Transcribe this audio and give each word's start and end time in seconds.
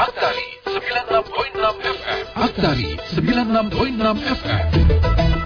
Aktari 0.00 0.46
96.6 0.64 1.84
FM. 1.84 2.20
Aktari 2.34 2.96
96.6 3.12 4.32
FM. 4.40 5.39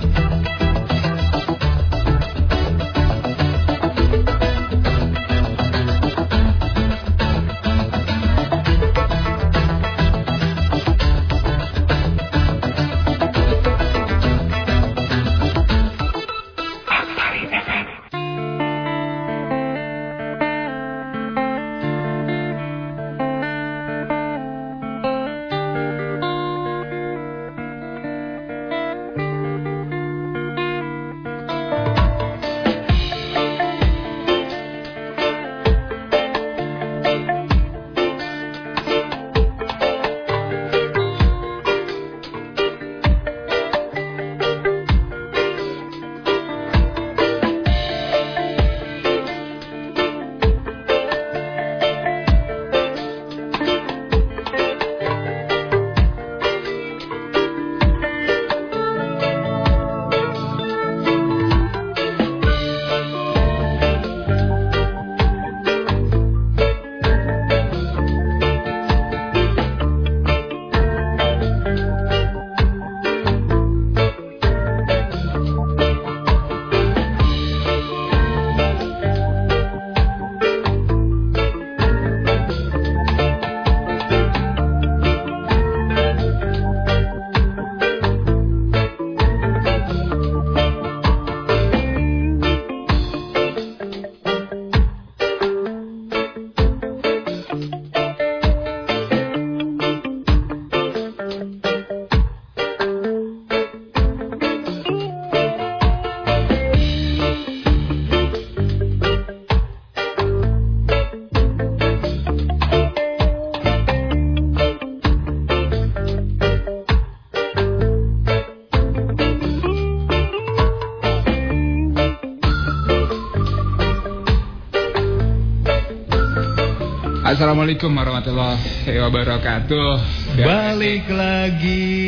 Assalamualaikum 127.35 127.91
warahmatullahi 127.91 128.95
wabarakatuh. 128.95 129.91
Balik 130.39 131.11
lagi 131.11 131.99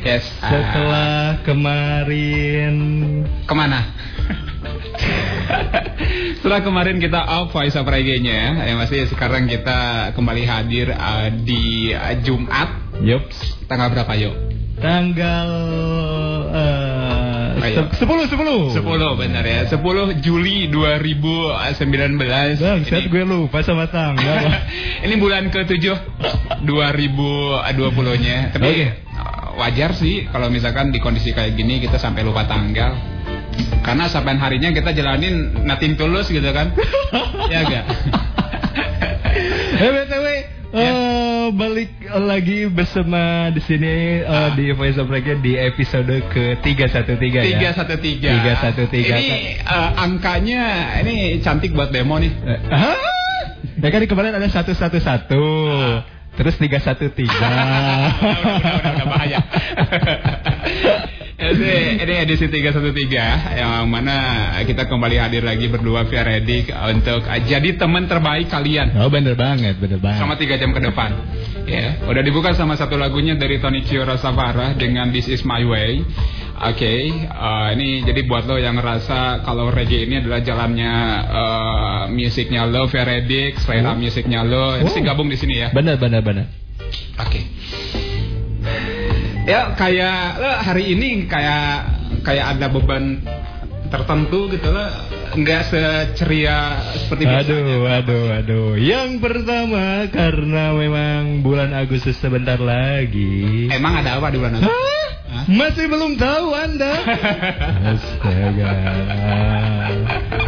Yes. 0.00 0.24
setelah 0.40 1.44
kemarin. 1.44 2.72
Ke 3.44 3.52
mana? 3.52 3.92
Setelah 6.40 6.64
kemarin 6.64 6.96
kita 6.96 7.20
off 7.20 7.52
voice 7.52 7.76
of 7.76 7.84
reggae-nya, 7.84 8.56
ya 8.64 8.72
masih 8.72 9.04
sekarang 9.12 9.52
kita 9.52 10.16
kembali 10.16 10.48
hadir 10.48 10.96
uh, 10.96 11.28
di 11.28 11.92
uh, 11.92 12.16
Jumat. 12.24 12.72
Yups. 13.04 13.68
Tanggal 13.68 13.92
berapa 13.92 14.16
yuk? 14.16 14.32
Tanggal 14.80 15.48
Ayo. 17.62 17.86
se- 17.94 18.02
10 18.02 18.26
10. 18.26 18.74
10 18.74 19.14
benar 19.14 19.44
ya. 19.44 19.60
10 19.64 19.78
Juli 20.18 20.66
2019. 20.66 22.58
Bang, 22.58 22.82
saat 22.82 23.06
gue 23.06 23.22
lupa 23.22 23.62
sama 23.62 23.86
tanggal. 23.86 24.50
Ini 25.06 25.14
bulan 25.16 25.46
ke-7 25.48 25.84
2020-nya. 26.62 28.36
Tapi 28.50 28.66
Oke. 28.68 28.86
uh, 29.14 29.48
wajar 29.56 29.94
sih 29.94 30.26
kalau 30.26 30.48
misalkan 30.48 30.90
di 30.90 30.98
kondisi 30.98 31.30
kayak 31.30 31.54
gini 31.54 31.78
kita 31.78 31.96
sampai 31.96 32.22
lupa 32.22 32.44
tanggal. 32.44 32.98
Karena 33.80 34.06
sampai 34.06 34.34
harinya 34.34 34.70
kita 34.70 34.90
jalanin 34.90 35.62
nothing 35.62 35.94
tulus 35.94 36.26
gitu 36.26 36.50
kan. 36.50 36.72
ya 37.52 37.62
enggak? 37.62 37.84
eh 39.74 39.88
BTW 39.88 40.26
Ya. 40.72 40.88
eh, 40.88 41.46
balik 41.52 41.92
lagi 42.20 42.68
bersama 42.68 43.48
di 43.48 43.60
sini 43.64 44.20
eh, 44.20 44.28
Ah. 44.28 44.52
di 44.52 44.68
Voice 44.76 45.00
of 45.00 45.08
Reggae 45.08 45.40
di 45.40 45.56
episode 45.56 46.12
ke 46.28 46.60
313 46.60 47.40
ya. 47.40 47.72
313. 47.72 48.28
313. 48.84 48.92
Ini 48.92 49.64
uh, 49.64 49.90
angkanya 49.96 50.62
ini 51.00 51.40
cantik 51.40 51.72
buat 51.72 51.88
demo 51.88 52.20
nih. 52.20 52.28
Eh, 52.28 52.58
Hah? 52.68 52.96
Ya 53.80 53.88
kan 53.88 54.04
kemarin 54.04 54.36
ada 54.36 54.44
111. 54.44 54.92
Terus 56.32 56.54
313. 56.60 57.28
udah, 57.28 57.52
udah, 58.20 58.72
udah, 58.76 58.92
udah, 58.92 59.06
bahaya. 59.08 59.38
Ini 61.42 62.22
edisi 62.22 62.46
313 62.46 63.58
yang 63.58 63.90
mana 63.90 64.16
kita 64.62 64.86
kembali 64.86 65.18
hadir 65.18 65.42
lagi 65.42 65.66
berdua 65.66 66.06
via 66.06 66.22
Redik 66.22 66.70
untuk 66.70 67.26
jadi 67.26 67.74
teman 67.74 68.06
terbaik 68.06 68.46
kalian 68.46 68.94
Oh 68.94 69.10
bener 69.10 69.34
banget, 69.34 69.74
bener 69.82 69.98
banget. 69.98 70.22
selama 70.22 70.38
3 70.38 70.60
jam 70.62 70.70
ke 70.70 70.80
depan. 70.80 71.10
Ya, 71.66 71.98
udah 72.06 72.22
dibuka 72.22 72.54
sama 72.54 72.78
satu 72.78 72.94
lagunya 72.94 73.34
dari 73.34 73.58
Tony 73.58 73.82
Chioro 73.82 74.14
Savara 74.18 74.74
dengan 74.78 75.10
This 75.10 75.26
Is 75.26 75.42
My 75.42 75.66
Way. 75.66 76.02
Oke, 76.62 77.10
uh, 77.26 77.74
ini 77.74 78.06
jadi 78.06 78.22
buat 78.22 78.46
lo 78.46 78.54
yang 78.54 78.78
ngerasa 78.78 79.42
kalau 79.42 79.66
reggae 79.74 80.06
ini 80.06 80.22
adalah 80.22 80.46
jalannya 80.46 80.94
uh, 81.26 82.02
musiknya 82.06 82.70
lo, 82.70 82.86
via 82.86 83.02
Redik, 83.02 83.58
selera 83.58 83.98
musiknya 83.98 84.46
lo, 84.46 84.78
Oh. 84.78 85.02
gabung 85.02 85.26
di 85.26 85.34
sini 85.34 85.58
ya. 85.58 85.74
Bener, 85.74 85.98
bener, 85.98 86.22
bener. 86.22 86.46
Oke. 87.18 87.42
Ya 89.42 89.74
kayak 89.74 90.38
hari 90.62 90.94
ini 90.94 91.26
kayak 91.26 91.90
kayak 92.22 92.46
ada 92.56 92.70
beban 92.70 93.18
tertentu 93.90 94.48
gitu 94.48 94.72
lo 94.72 94.86
nggak 95.32 95.62
seceria 95.68 96.78
seperti 96.96 97.24
biasanya. 97.26 97.60
Aduh, 97.60 97.82
aduh, 97.88 98.24
aduh. 98.38 98.70
Yang 98.78 99.20
pertama 99.20 100.06
karena 100.08 100.72
memang 100.72 101.42
bulan 101.42 101.74
Agustus 101.74 102.16
sebentar 102.16 102.56
lagi. 102.56 103.68
Emang 103.68 104.00
ada 104.00 104.16
apa 104.16 104.30
di 104.30 104.38
bulan 104.38 104.60
Agustus? 104.60 104.70
Hah? 104.70 105.08
Hah? 105.32 105.44
Masih 105.48 105.88
belum 105.88 106.20
tahu 106.20 106.46
Anda? 106.52 106.92
Astaga. 107.96 108.72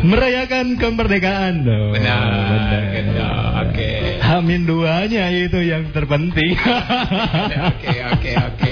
Merayakan 0.04 0.76
kemerdekaan 0.76 1.64
dong. 1.64 1.96
Benar, 1.96 2.28
Benar. 2.28 2.82
gitu. 2.92 3.24
Oke. 3.64 3.90
Hamin 4.20 4.62
duanya 4.64 5.32
itu 5.32 5.60
yang 5.64 5.88
terpenting. 5.88 6.52
Oke 6.60 7.92
oke 8.12 8.30
oke. 8.36 8.70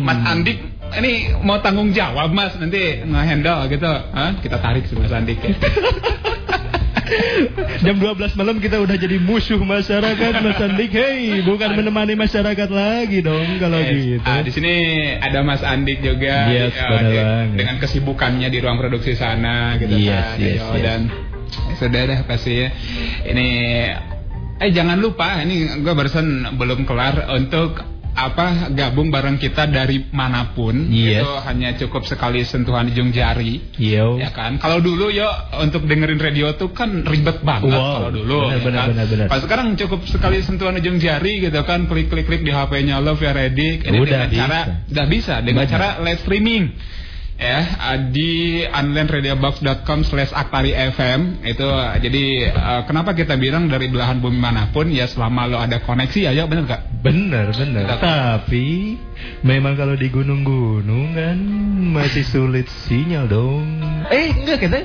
Mas 0.03 0.19
Andik 0.27 0.59
ini 1.00 1.31
mau 1.39 1.63
tanggung 1.63 1.95
jawab 1.95 2.35
Mas 2.35 2.51
nanti 2.59 3.00
nge-handle 3.00 3.71
gitu. 3.71 3.88
Hah? 3.88 4.35
Kita 4.44 4.59
tarik 4.59 4.91
sih 4.91 5.00
Mas 5.00 5.15
Andik 5.15 5.39
ya. 5.39 5.55
Jam 7.85 7.95
12 7.97 8.39
malam 8.39 8.57
kita 8.57 8.79
udah 8.79 8.95
jadi 8.95 9.17
musuh 9.17 9.59
masyarakat 9.59 10.33
Mas 10.39 10.57
Andik. 10.57 10.91
Hei, 10.91 11.41
bukan 11.41 11.73
menemani 11.73 12.15
masyarakat 12.15 12.69
lagi 12.69 13.19
dong 13.19 13.59
kalau 13.59 13.77
Yes. 13.77 13.97
gitu. 14.17 14.25
Ah, 14.25 14.41
di 14.41 14.51
sini 14.51 14.73
ada 15.17 15.39
Mas 15.41 15.61
Andik 15.61 16.00
juga 16.00 16.47
Yes, 16.50 16.73
benar 16.73 17.03
di- 17.03 17.57
dengan 17.57 17.75
kesibukannya 17.77 18.47
di 18.47 18.57
ruang 18.57 18.77
produksi 18.77 19.13
sana 19.13 19.75
gitu 19.77 19.94
Yes, 19.94 20.13
kan. 20.13 20.38
yes, 20.39 20.55
Yo, 20.55 20.67
yes. 20.73 20.83
Dan 20.83 21.01
ya 21.53 21.73
sudah 21.77 22.01
deh 22.03 22.19
pasti 22.23 22.51
ya. 22.57 22.69
Ini 23.23 23.47
eh 24.55 24.69
jangan 24.71 24.97
lupa 24.97 25.41
ini 25.41 25.81
gue 25.81 25.94
barusan 25.94 26.55
belum 26.55 26.85
kelar 26.85 27.27
untuk 27.33 27.93
apa 28.13 28.69
gabung 28.69 29.10
bareng 29.10 29.36
kita 29.36 29.65
dari 29.65 30.06
mana 30.10 30.54
pun 30.54 30.86
Yes. 30.88 31.21
itu 31.21 31.30
hanya 31.44 31.69
cukup 31.75 32.06
sekali 32.06 32.42
sentuhan 32.42 32.88
ujung 32.88 33.10
jari 33.10 33.74
Yo. 33.75 34.15
Ya 34.18 34.30
kan, 34.30 34.57
kalau 34.57 34.77
dulu 34.80 35.10
yo 35.10 35.25
untuk 35.57 35.83
dengerin 35.83 36.18
radio 36.18 36.54
tuh 36.54 36.69
kan 36.71 37.01
ribet 37.04 37.42
banget 37.42 37.74
Wow, 37.74 38.06
kalau 38.06 38.12
dulu. 38.13 38.38
benar, 38.45 38.54
ya 38.54 38.60
benar, 38.62 38.80
kan? 38.80 38.88
benar, 38.94 39.06
benar. 39.10 39.27
Pas 39.27 39.39
sekarang 39.42 39.68
cukup 39.75 40.06
sekali 40.06 40.39
sentuhan 40.39 40.77
ujung 40.77 40.98
jari 40.98 41.42
gitu 41.42 41.62
kan, 41.63 41.86
klik 41.86 42.07
klik 42.07 42.25
klik 42.25 42.42
di 42.42 42.50
HP-nya 42.50 42.98
lo 42.98 43.13
via 43.13 43.33
Redik. 43.33 43.81
Ini 43.81 43.98
Udah 43.98 44.06
dengan 44.06 44.30
bisa. 44.30 44.39
cara, 44.39 44.60
udah 44.86 45.06
bisa 45.10 45.36
dengan 45.42 45.65
cara 45.65 45.88
live 46.00 46.21
streaming. 46.21 46.63
Ya, 47.44 47.60
ah, 47.75 48.00
di 48.00 48.63
onlineradiobox.com 48.63 50.07
slash 50.07 50.31
aktari 50.31 50.72
FM 50.72 51.44
itu 51.44 51.68
ah, 51.68 52.00
jadi 52.00 52.56
ah, 52.56 52.81
kenapa 52.88 53.12
kita 53.12 53.36
bilang 53.36 53.68
dari 53.68 53.92
belahan 53.92 54.24
bumi 54.24 54.40
mana 54.40 54.72
pun 54.72 54.88
ya 54.88 55.12
selama 55.12 55.51
lo 55.51 55.60
ada 55.60 55.84
koneksi 55.84 56.31
ayo 56.31 56.48
bener 56.48 56.63
gak? 56.72 56.88
Bener 57.04 57.51
bener. 57.51 57.84
Tetap. 57.84 58.48
Tapi 58.48 58.95
memang 59.44 59.75
kalau 59.75 60.00
di 60.00 60.07
gunung-gunung 60.07 61.19
kan 61.19 61.36
masih 61.92 62.24
sulit 62.24 62.72
sinyal 62.88 63.28
dong. 63.28 63.68
Eh 64.07 64.31
enggak 64.31 64.63
kita 64.63 64.80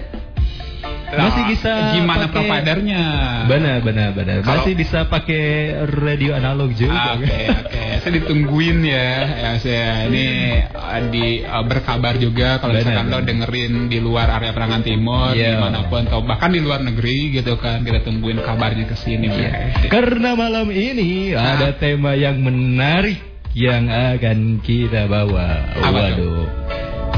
masih 1.10 1.42
bisa 1.48 1.72
gimana 1.94 2.26
pakai- 2.26 2.34
providernya? 2.34 3.02
Benar 3.46 3.76
benar 3.80 4.08
benar. 4.12 4.36
Kalau- 4.42 4.60
Masih 4.60 4.74
bisa 4.74 4.98
pakai 5.04 5.44
radio 5.84 6.34
analog 6.34 6.70
juga. 6.72 7.16
Oke 7.16 7.24
kan? 7.24 7.64
oke, 7.64 7.82
saya 7.98 8.12
ditungguin 8.14 8.78
ya, 8.82 9.08
ya 9.24 9.50
saya 9.56 9.88
ini 10.06 10.26
uh, 10.68 11.00
di 11.08 11.26
uh, 11.40 11.64
berkabar 11.64 12.14
juga 12.16 12.58
kalau 12.58 12.76
misalkan 12.76 13.08
lo 13.08 13.18
benar. 13.18 13.28
dengerin 13.28 13.72
di 13.86 13.98
luar 13.98 14.28
area 14.30 14.52
Perangan 14.52 14.82
Timur, 14.82 15.32
Iya. 15.32 15.56
di 15.56 15.56
mana 15.56 15.80
pun 15.86 16.02
atau 16.04 16.20
bahkan 16.20 16.50
di 16.50 16.60
luar 16.60 16.80
negeri 16.80 17.32
gitu 17.32 17.56
kan, 17.56 17.80
kita 17.80 18.02
tungguin 18.02 18.38
kabarnya 18.38 18.84
ke 18.84 18.94
sini. 18.94 19.26
Iya. 19.28 19.50
Karena 19.88 20.34
malam 20.34 20.68
ini 20.68 21.32
Ah. 21.32 21.56
ada 21.56 21.72
tema 21.72 22.12
yang 22.12 22.36
menarik 22.38 23.16
yang 23.56 23.88
akan 23.88 24.60
kita 24.60 25.08
bawa. 25.08 25.72
Apa? 25.74 25.88
Waduh. 26.14 26.46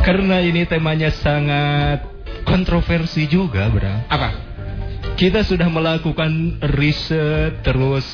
Karena 0.00 0.40
ini 0.40 0.64
temanya 0.64 1.12
sangat 1.12 2.06
kontroversi 2.44 3.26
juga, 3.26 3.68
Bro. 3.70 4.10
Apa? 4.10 4.28
Kita 5.16 5.44
sudah 5.44 5.68
melakukan 5.68 6.62
riset 6.76 7.60
terus 7.60 8.04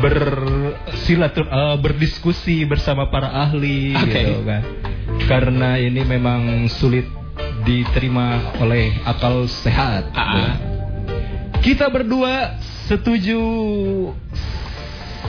bersilatur 0.00 1.44
eh, 1.44 1.76
berdiskusi 1.76 2.64
bersama 2.64 3.12
para 3.12 3.28
ahli 3.48 3.92
Oke. 3.92 4.08
gitu 4.08 4.34
kan. 4.48 4.62
Karena 5.28 5.76
ini 5.76 6.00
memang 6.04 6.68
sulit 6.72 7.04
diterima 7.68 8.56
oleh 8.64 8.96
akal 9.04 9.44
sehat. 9.44 10.08
Ah. 10.16 10.56
Kita 11.60 11.90
berdua 11.92 12.56
setuju 12.88 13.40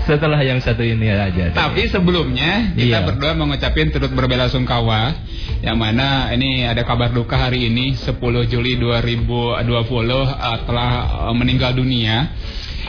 setelah 0.09 0.41
yang 0.41 0.57
satu 0.57 0.81
ini 0.81 1.05
aja. 1.13 1.53
Tapi 1.53 1.85
sebelumnya 1.85 2.73
kita 2.73 2.97
Iya. 2.97 3.05
berdua 3.05 3.37
mengucapin 3.37 3.93
turut 3.93 4.09
berbela-sungkawa 4.09 5.13
yang 5.61 5.77
mana 5.77 6.33
ini 6.33 6.65
ada 6.65 6.81
kabar 6.81 7.13
duka 7.13 7.37
hari 7.37 7.69
ini 7.69 7.93
10 7.93 8.17
Juli 8.49 8.73
2020 8.81 9.61
uh, 9.61 10.25
telah 10.65 10.89
uh, 11.29 11.35
meninggal 11.37 11.77
dunia. 11.77 12.33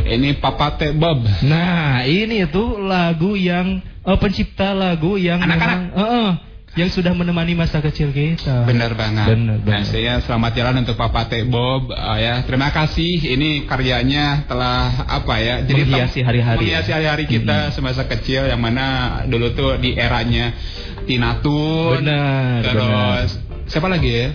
Ini 0.00 0.40
Papa 0.40 0.80
T 0.80 0.96
Bob. 0.96 1.20
Nah, 1.44 2.00
ini 2.08 2.48
tuh 2.48 2.80
lagu 2.80 3.36
yang 3.36 3.84
eh, 4.00 4.16
pencipta 4.16 4.72
lagu 4.72 5.20
yang 5.20 5.44
Anak-anak. 5.44 5.92
eh, 5.92 6.00
eh, 6.00 6.30
yang 6.70 6.86
sudah 6.86 7.10
menemani 7.10 7.58
masa 7.58 7.82
kecil 7.82 8.14
kita. 8.14 8.62
Benar 8.62 8.94
banget. 8.94 9.26
Benar, 9.26 9.58
Nah, 9.58 9.82
benar. 9.82 9.90
saya 9.90 10.22
selamat 10.22 10.52
jalan 10.54 10.74
untuk 10.86 10.94
Papa 10.94 11.26
T 11.26 11.42
Bob 11.42 11.90
Uh, 11.90 12.14
ya. 12.14 12.46
Terima 12.46 12.70
kasih. 12.70 13.18
Ini 13.26 13.66
karyanya 13.66 14.46
telah 14.46 15.02
apa 15.02 15.34
ya? 15.42 15.66
Menghiasi 15.66 16.22
tem- 16.22 16.26
hari-hari. 16.30 16.58
Menghiasi 16.62 16.90
hari-hari 16.94 17.24
kita 17.26 17.74
semasa 17.74 18.06
kecil 18.06 18.46
yang 18.46 18.62
mana 18.62 18.86
dulu 19.26 19.50
tuh 19.50 19.72
di 19.76 19.98
eranya 19.98 20.54
Tina 21.04 21.42
Tun. 21.42 22.06
Benar, 22.06 22.62
Terus 22.62 23.28
siapa 23.66 23.90
lagi 23.90 24.10
ya? 24.10 24.28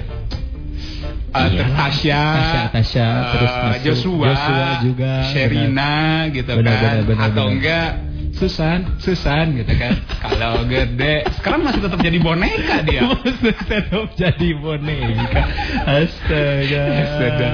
Uh, 1.31 1.51
Iya. 1.51 1.67
Tasya, 1.67 2.23
Tasya, 2.31 2.63
Tasya, 2.71 3.07
uh, 3.07 3.23
terus 3.35 3.51
masuk 3.53 3.83
Joshua, 3.83 4.23
Joshua 4.31 4.67
juga, 4.79 5.13
Sherina 5.31 5.95
gitu 6.31 6.47
Benar, 6.47 6.63
kan, 6.63 6.79
benar, 6.79 7.03
benar, 7.03 7.25
atau 7.27 7.43
benar. 7.43 7.55
enggak 7.59 7.89
Susan, 8.35 8.99
Susan 8.99 9.55
gitu 9.55 9.73
kan. 9.79 9.95
Kalau 10.19 10.67
gede, 10.67 11.23
sekarang 11.39 11.63
masih 11.63 11.87
tetap 11.87 11.99
jadi 12.03 12.19
boneka 12.19 12.83
dia. 12.83 13.07
Tetap 13.71 14.11
jadi 14.19 14.49
boneka. 14.59 15.41
Astaga. 15.87 16.83
Astaga. 16.83 17.51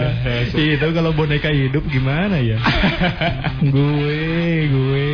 Itu 0.57 0.87
kalau 0.89 1.13
boneka 1.13 1.53
hidup 1.53 1.85
gimana 1.85 2.41
ya? 2.41 2.57
gue, 3.73 4.21
gue. 4.73 5.09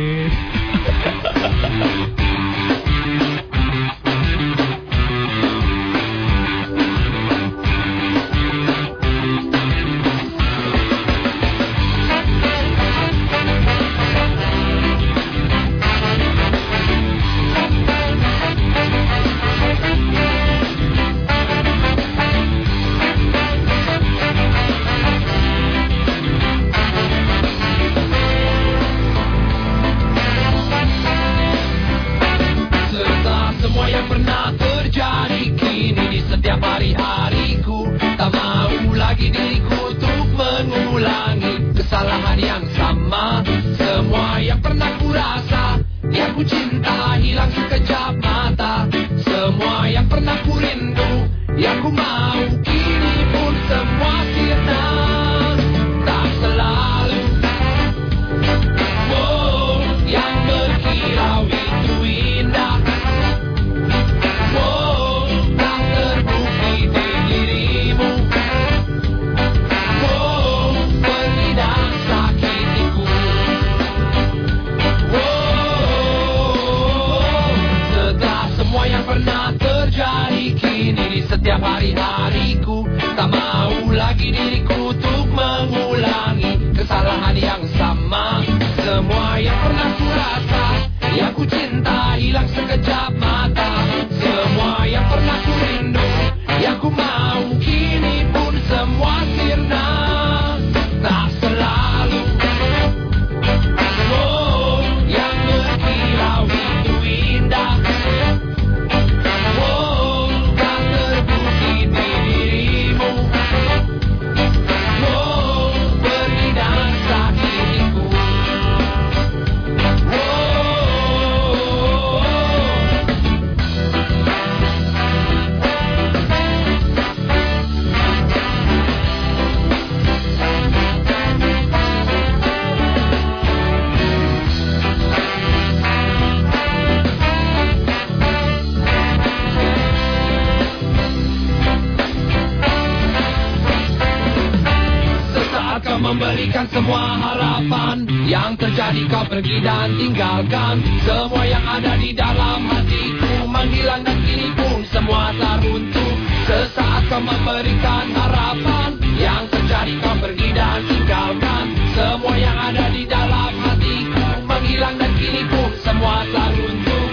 Semua 146.66 147.14
harapan. 147.14 148.02
Yang 148.26 148.66
terjadi 148.66 149.02
kau 149.06 149.24
pergi 149.30 149.62
dan 149.62 149.94
tinggalkan. 149.94 150.82
Semua 151.06 151.42
yang 151.46 151.62
ada 151.62 151.94
di 151.94 152.10
dalam 152.10 152.66
hatiku 152.66 153.46
Menghilang 153.46 154.02
dan 154.02 154.18
kini 154.26 154.50
pun 154.58 154.82
semua 154.90 155.30
tak 155.38 155.62
runtuh 155.62 156.14
Sesaat 156.50 157.02
kau 157.06 157.22
memberikan 157.22 158.06
harapan. 158.10 158.90
Yang 159.14 159.44
terjadi 159.54 159.94
kau 160.02 160.16
pergi 160.18 160.48
dan 160.50 160.80
tinggalkan. 160.90 161.64
Semua 161.94 162.34
yang 162.34 162.58
ada 162.58 162.86
di 162.90 163.02
dalam 163.06 163.52
hatiku 163.62 164.26
Menghilang 164.42 164.96
dan 164.98 165.12
kini 165.14 165.42
pun 165.46 165.70
semua 165.86 166.26
tak 166.34 166.50
runtuh 166.58 167.08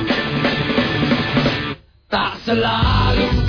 Tak 2.09 2.33
selalu 2.45 3.44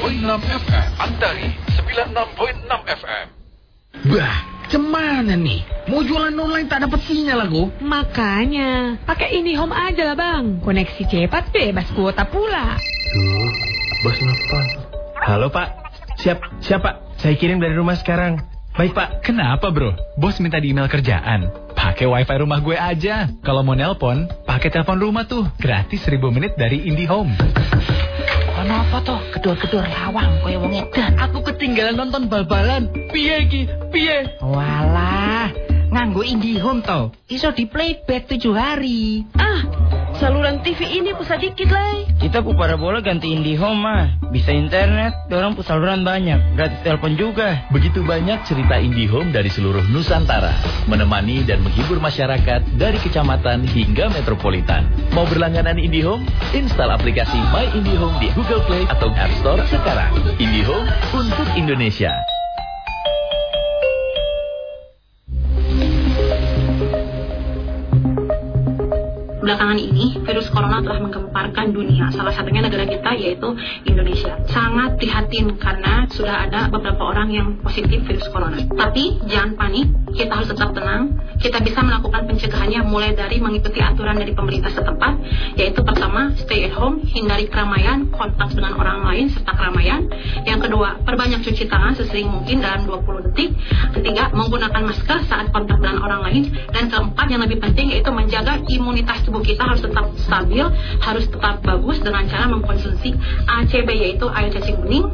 96.6 0.00 0.64
FM. 0.64 0.88
Antari 0.96 1.48
96.6 1.76 2.72
FM. 2.88 3.26
Bah, 4.08 4.36
cemana 4.72 5.36
nih? 5.36 5.60
Mau 5.92 6.00
jualan 6.00 6.32
online 6.32 6.72
tak 6.72 6.88
dapat 6.88 7.04
sinyal 7.04 7.44
aku. 7.44 7.68
Makanya, 7.84 8.96
pakai 9.04 9.36
IndiHome 9.36 9.76
aja 9.76 10.08
lah 10.08 10.16
bang. 10.16 10.64
Koneksi 10.64 11.04
cepat 11.04 11.52
bebas 11.52 11.92
kuota 11.92 12.24
pula. 12.24 12.80
Duh, 13.12 13.52
bos 14.00 14.16
nelfon. 14.24 14.66
Halo 15.20 15.52
pak, 15.52 15.68
siap, 16.16 16.40
siap 16.64 16.80
pak. 16.80 17.20
Saya 17.20 17.36
kirim 17.36 17.60
dari 17.60 17.76
rumah 17.76 18.00
sekarang. 18.00 18.40
Baik 18.72 18.96
pak. 18.96 19.20
Kenapa 19.20 19.68
bro? 19.68 19.92
Bos 20.16 20.40
minta 20.40 20.56
di 20.56 20.72
email 20.72 20.88
kerjaan. 20.88 21.52
Pakai 21.76 22.08
wifi 22.08 22.40
rumah 22.40 22.64
gue 22.64 22.72
aja. 22.72 23.28
Kalau 23.44 23.60
mau 23.60 23.76
nelpon, 23.76 24.24
pakai 24.48 24.72
telepon 24.72 24.96
rumah 24.96 25.28
tuh. 25.28 25.44
Gratis 25.60 26.00
1000 26.08 26.16
menit 26.32 26.56
dari 26.56 26.88
IndiHome. 26.88 27.36
Ono 28.60 28.74
apa 28.76 29.00
toh? 29.00 29.16
Kedor-kedor 29.32 29.88
lawang 29.88 30.44
kaya 30.44 30.60
wong 30.60 30.76
edan. 30.76 31.16
Aku 31.16 31.40
ketinggalan 31.40 31.96
nonton 31.96 32.28
bal-balan. 32.28 32.92
Piye 33.08 33.48
iki? 33.48 33.64
Piye? 33.88 34.36
Walah, 34.44 35.48
nganggo 35.88 36.20
IndiHome 36.20 36.84
to. 36.84 37.08
Iso 37.32 37.56
di 37.56 37.64
playback 37.64 38.28
tujuh 38.28 38.52
hari. 38.52 39.24
Ah, 39.32 39.64
saluran 40.20 40.60
TV 40.60 41.00
ini 41.00 41.16
pusat 41.16 41.40
dikit 41.40 41.72
lah. 41.72 42.04
Kita 42.20 42.44
pu 42.44 42.52
parabola 42.52 43.00
ganti 43.00 43.32
IndiHome 43.32 43.80
mah. 43.80 44.04
Bisa 44.28 44.52
internet, 44.52 45.16
dorang 45.32 45.56
pu 45.56 45.64
saluran 45.64 46.04
banyak. 46.04 46.54
Gratis 46.54 46.84
telepon 46.84 47.16
juga. 47.16 47.64
Begitu 47.72 48.04
banyak 48.04 48.44
cerita 48.44 48.76
IndiHome 48.76 49.32
dari 49.32 49.48
seluruh 49.48 49.82
Nusantara, 49.88 50.52
menemani 50.84 51.42
dan 51.48 51.64
menghibur 51.64 51.96
masyarakat 51.98 52.60
dari 52.76 53.00
kecamatan 53.00 53.64
hingga 53.64 54.12
metropolitan. 54.12 54.84
Mau 55.16 55.24
berlangganan 55.24 55.80
IndiHome? 55.80 56.28
Install 56.52 56.92
aplikasi 56.92 57.40
My 57.50 57.72
IndiHome 57.72 58.20
di 58.20 58.28
Google 58.36 58.60
Play 58.68 58.84
atau 58.92 59.08
App 59.16 59.32
Store 59.40 59.64
sekarang. 59.72 60.12
IndiHome 60.36 60.86
untuk 61.16 61.48
Indonesia. 61.56 62.12
Belakangan 69.50 69.82
ini, 69.82 70.14
virus 70.22 70.46
corona 70.46 70.78
telah 70.78 71.02
menggemparkan 71.02 71.74
dunia. 71.74 72.06
Salah 72.14 72.30
satunya 72.30 72.62
negara 72.62 72.86
kita 72.86 73.18
yaitu 73.18 73.50
Indonesia. 73.82 74.38
Sangat 74.46 74.94
prihatin 74.94 75.58
karena 75.58 76.06
sudah 76.06 76.46
ada 76.46 76.70
beberapa 76.70 77.10
orang 77.10 77.34
yang 77.34 77.58
positif 77.58 77.98
virus 78.06 78.30
corona. 78.30 78.62
Tapi 78.62 79.18
jangan 79.26 79.58
panik, 79.58 79.90
kita 80.14 80.38
harus 80.38 80.54
tetap 80.54 80.70
tenang. 80.70 81.18
Kita 81.42 81.58
bisa 81.66 81.82
melakukan 81.82 82.30
pencegahannya 82.30 82.78
mulai 82.86 83.10
dari 83.18 83.42
mengikuti 83.42 83.82
aturan 83.82 84.22
dari 84.22 84.30
pemerintah 84.38 84.70
setempat, 84.70 85.18
yaitu 85.58 85.82
pertama, 85.82 86.30
stay 86.38 86.70
at 86.70 86.74
home, 86.78 87.02
hindari 87.10 87.50
keramaian, 87.50 88.06
kontak 88.14 88.54
dengan 88.54 88.78
orang 88.78 89.02
lain 89.02 89.34
serta 89.34 89.50
keramaian. 89.58 90.06
Yang 90.46 90.70
kedua, 90.70 91.02
perbanyak 91.02 91.42
cuci 91.42 91.66
tangan 91.66 91.98
sesering 91.98 92.30
mungkin 92.30 92.62
dalam 92.62 92.86
20 92.86 93.26
detik. 93.26 93.50
Ketiga, 93.98 94.30
menggunakan 94.30 94.94
masker 94.94 95.26
saat 95.26 95.50
kontak 95.50 95.82
dengan 95.82 96.06
orang 96.06 96.22
lain. 96.22 96.54
Dan 96.70 96.86
keempat, 96.86 97.26
yang 97.26 97.42
lebih 97.42 97.58
penting 97.58 97.98
yaitu 97.98 98.14
menjaga 98.14 98.62
imunitas 98.70 99.26
tubuh 99.26 99.39
kita 99.42 99.62
harus 99.66 99.82
tetap 99.82 100.06
stabil, 100.20 100.64
harus 101.00 101.24
tetap 101.28 101.60
bagus 101.64 101.98
dengan 102.00 102.24
cara 102.28 102.46
mengkonsumsi 102.48 103.16
ACB 103.46 103.88
yaitu 103.92 104.26
air 104.30 104.50
cacing 104.52 104.80
bening. 104.80 105.06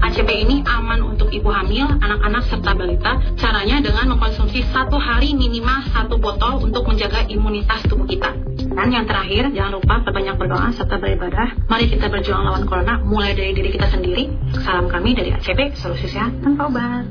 ACB 0.00 0.30
ini 0.32 0.62
aman 0.64 1.02
untuk 1.02 1.28
ibu 1.34 1.50
hamil, 1.52 1.84
anak-anak 2.00 2.46
serta 2.48 2.72
balita. 2.72 3.12
Caranya 3.36 3.82
dengan 3.84 4.16
mengkonsumsi 4.16 4.64
satu 4.70 4.96
hari 4.96 5.36
minimal 5.36 5.82
satu 5.92 6.16
botol 6.16 6.62
untuk 6.62 6.86
menjaga 6.88 7.26
imunitas 7.28 7.84
tubuh 7.84 8.06
kita. 8.08 8.32
Dan 8.70 8.88
yang 8.94 9.04
terakhir, 9.04 9.50
jangan 9.52 9.82
lupa 9.82 10.00
perbanyak 10.06 10.40
berdoa 10.40 10.72
serta 10.72 10.96
beribadah. 10.96 11.68
Mari 11.68 11.90
kita 11.90 12.06
berjuang 12.08 12.42
lawan 12.48 12.64
corona 12.64 13.02
mulai 13.02 13.36
dari 13.36 13.52
diri 13.52 13.70
kita 13.74 13.90
sendiri. 13.92 14.30
Salam 14.62 14.88
kami 14.88 15.12
dari 15.12 15.34
ACB, 15.36 15.76
solusi 15.76 16.08
sehat 16.08 16.32
tanpa 16.40 16.70
obat. 16.70 17.04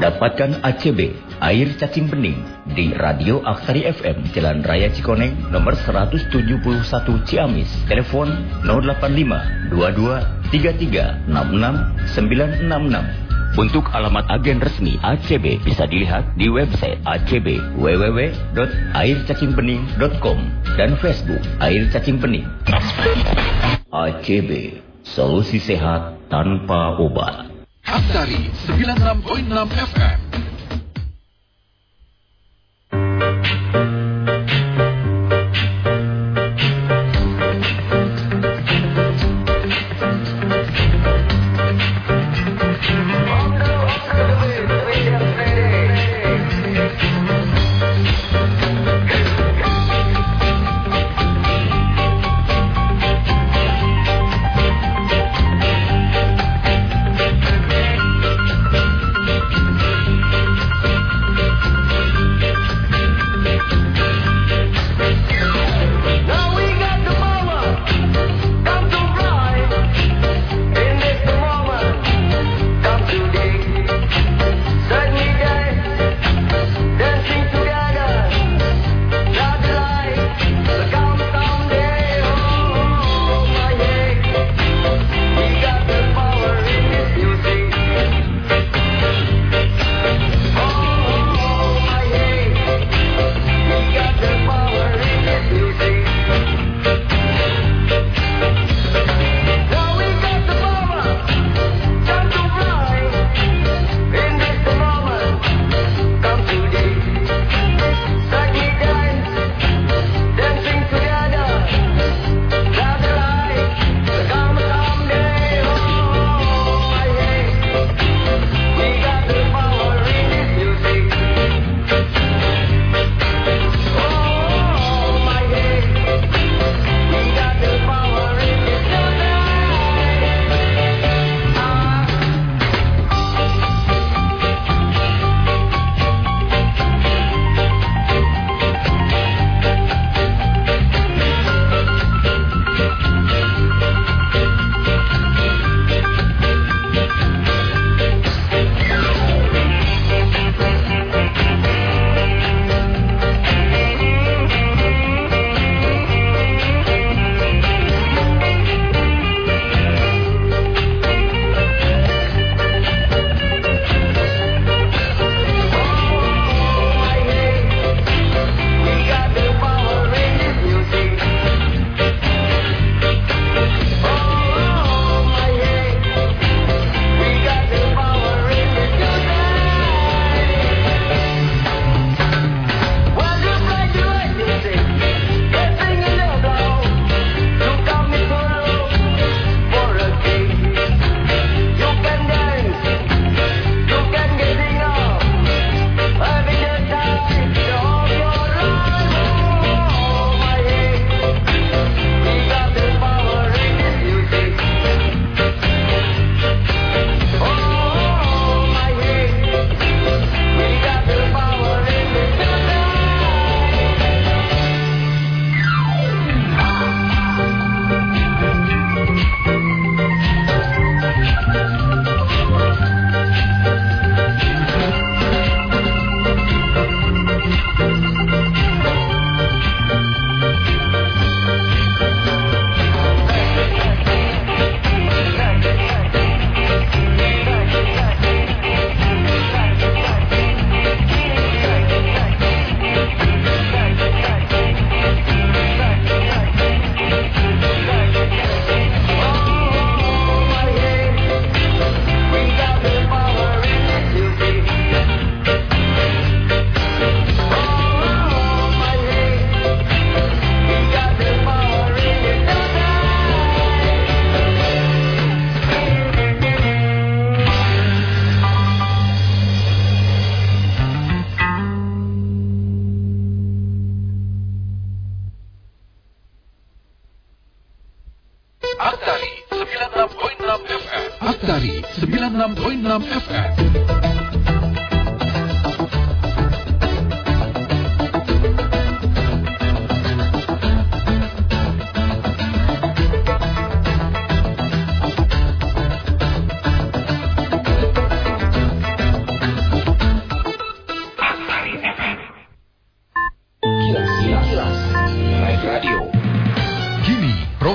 Dapatkan 0.00 0.64
ACB, 0.64 1.12
air 1.44 1.76
cacing 1.76 2.08
bening, 2.08 2.40
di 2.72 2.88
Radio 2.96 3.44
Aksari 3.44 3.84
FM, 3.84 4.32
Jalan 4.32 4.64
Raya 4.64 4.88
Cikoneng, 4.88 5.52
nomor 5.52 5.76
171 5.76 6.40
Ciamis. 7.28 7.68
Telepon 7.84 8.32
085 8.64 9.68
22 9.68 10.24
33 10.56 11.28
66 11.28 12.16
966. 12.16 13.60
Untuk 13.60 13.92
alamat 13.92 14.24
agen 14.32 14.64
resmi 14.64 14.96
ACB 15.04 15.60
bisa 15.68 15.84
dilihat 15.84 16.32
di 16.40 16.48
website 16.48 16.96
ACB 17.04 17.60
www.aircacingbening.com 17.76 20.38
dan 20.80 20.96
Facebook 20.96 21.44
Air 21.60 21.92
Cacing 21.92 22.16
Bening. 22.16 22.48
ACB, 23.92 24.80
solusi 25.04 25.60
sehat 25.60 26.16
tanpa 26.32 26.96
obat. 26.96 27.49
Antari 27.84 28.50
96.6 28.66 29.72
FM. 29.92 30.49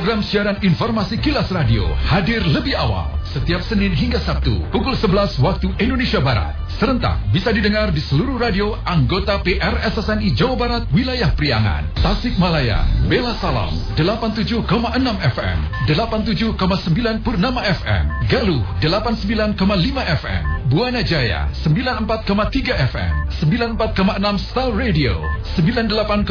Program 0.06 0.22
siaran 0.22 0.62
informasi 0.62 1.18
Kilas 1.18 1.50
Radio 1.50 1.90
hadir 2.06 2.46
lebih 2.46 2.78
awal 2.78 3.10
setiap 3.26 3.58
Senin 3.66 3.90
hingga 3.90 4.22
Sabtu 4.22 4.54
pukul 4.70 4.94
11 4.94 5.42
waktu 5.42 5.74
Indonesia 5.82 6.22
Barat. 6.22 6.54
Serentak 6.78 7.26
bisa 7.34 7.50
didengar 7.50 7.90
di 7.90 7.98
seluruh 7.98 8.38
radio 8.38 8.78
anggota 8.86 9.42
PRSSNI 9.42 10.30
Jawa 10.38 10.56
Barat 10.62 10.84
wilayah 10.94 11.34
Priangan, 11.34 11.90
Tasikmalaya, 12.06 12.86
Bela 13.10 13.34
Salam 13.42 13.74
87,6 13.98 14.70
FM, 15.34 15.58
87,9 15.90 17.26
Purnama 17.26 17.66
FM, 17.66 18.30
Galuh 18.30 18.62
89,5 18.86 19.58
FM, 20.22 20.44
Buana 20.66 21.04
Jaya 21.06 21.48
94,3 21.54 22.74
FM, 22.90 23.14
94,6 23.38 24.50
Star 24.50 24.74
Radio, 24.74 25.22
98,9 25.54 26.26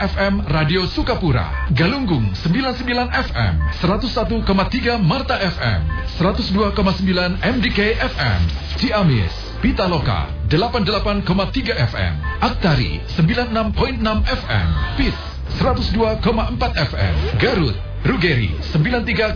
FM 0.00 0.34
Radio 0.48 0.86
Sukapura, 0.88 1.68
Galunggung 1.76 2.32
99 2.32 3.12
FM, 3.12 3.54
101,3 3.84 4.96
Marta 5.04 5.36
FM, 5.36 5.80
102,9 6.16 7.36
MDK 7.44 7.80
FM, 8.00 8.40
Ciamis, 8.80 9.34
Pitaloka 9.60 10.32
88,3 10.48 11.76
FM, 11.76 12.12
Aktari 12.40 13.00
96.6 13.12 14.00
FM, 14.24 14.66
PIS 14.96 15.18
102,4 15.60 16.80
FM, 16.80 17.14
Garut 17.36 17.76
Rugeri 18.06 18.54
93,4 18.70 19.34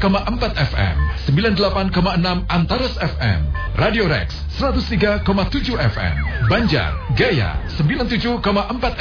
FM, 0.55 0.97
98,6 1.27 2.47
Antares 2.47 2.95
FM, 3.03 3.41
Radio 3.75 4.07
Rex 4.07 4.31
103,7 4.63 5.27
FM, 5.75 6.15
Banjar 6.47 6.95
Gaya 7.19 7.59
97,4 7.75 8.39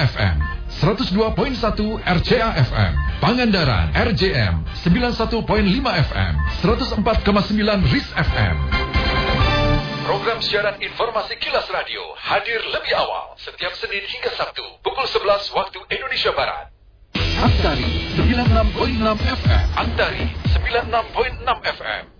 FM, 0.09 0.35
102.1 0.81 2.01
RCA 2.01 2.49
FM, 2.65 2.93
Pangandaran 3.21 3.93
RJM 3.93 4.65
91.5 4.81 5.37
FM, 6.09 6.33
104,9 6.65 7.93
RIS 7.93 8.07
FM. 8.17 8.55
Program 10.09 10.41
siaran 10.41 10.81
informasi 10.81 11.37
Kilas 11.37 11.69
Radio 11.69 12.01
hadir 12.17 12.57
lebih 12.73 12.97
awal 12.97 13.37
setiap 13.37 13.77
Senin 13.77 14.01
hingga 14.01 14.33
Sabtu 14.33 14.65
pukul 14.81 15.05
11 15.05 15.53
waktu 15.53 15.77
Indonesia 15.93 16.33
Barat. 16.33 16.78
Antari 17.39 17.87
96.6 18.17 19.15
FM. 19.39 19.65
Antari 19.79 20.23
96.6 20.51 21.63
FM. 21.71 22.18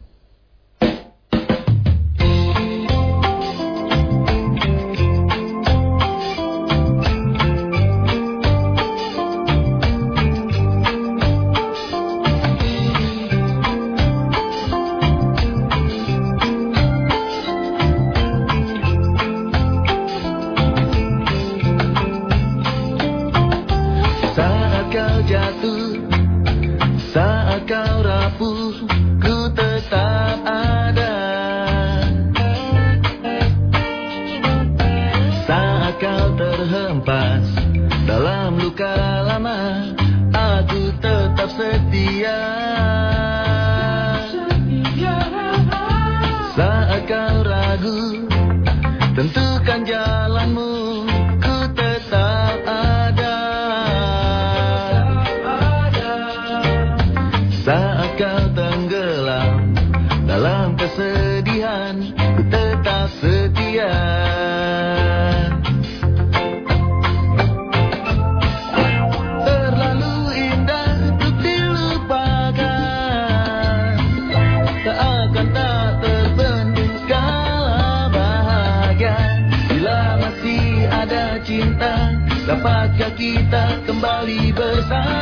Saat 27.09 27.65
kau 27.65 28.05
rapuh, 28.05 28.85
ku 29.17 29.38
tetap 29.57 30.38
ada. 30.45 31.15
Saat 35.49 35.97
kau 35.97 36.38
terhempas 36.38 37.49
dalam 38.05 38.62
luka 38.62 38.93
lama, 39.25 39.89
aku 40.29 40.93
tetap 41.01 41.49
setia. 41.57 42.41
Saat 46.53 47.09
kau 47.09 47.38
ragu, 47.41 48.29
tentukan 49.17 49.81
jalanmu, 49.81 51.09
kembali 83.89 84.54
bersama? 84.54 85.18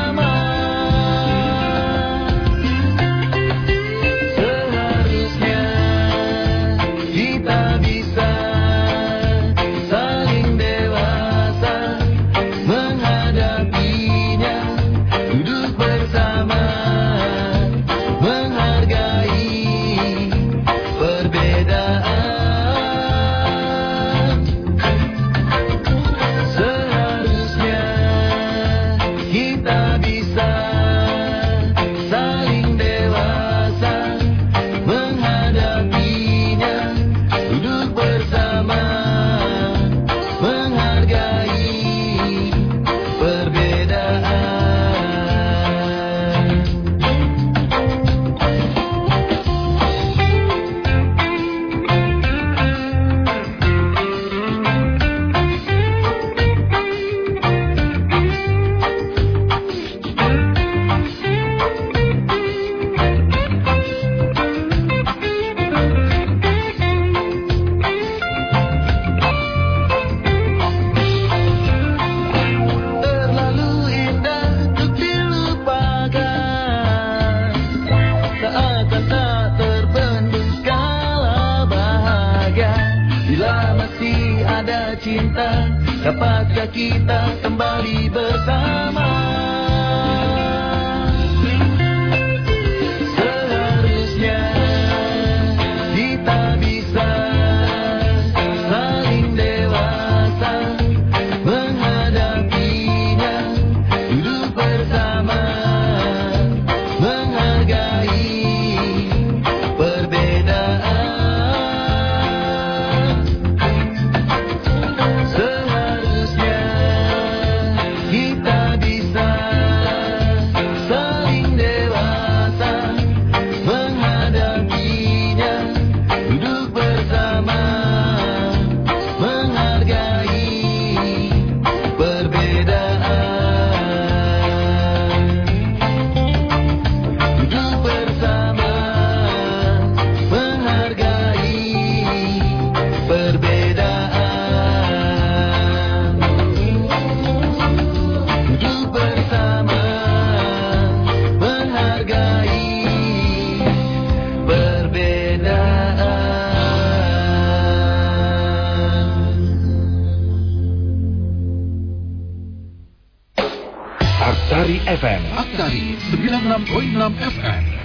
FM. 164.98 165.22
Aktari 165.38 165.94
96.6 166.10 167.22
FM. 167.22 167.77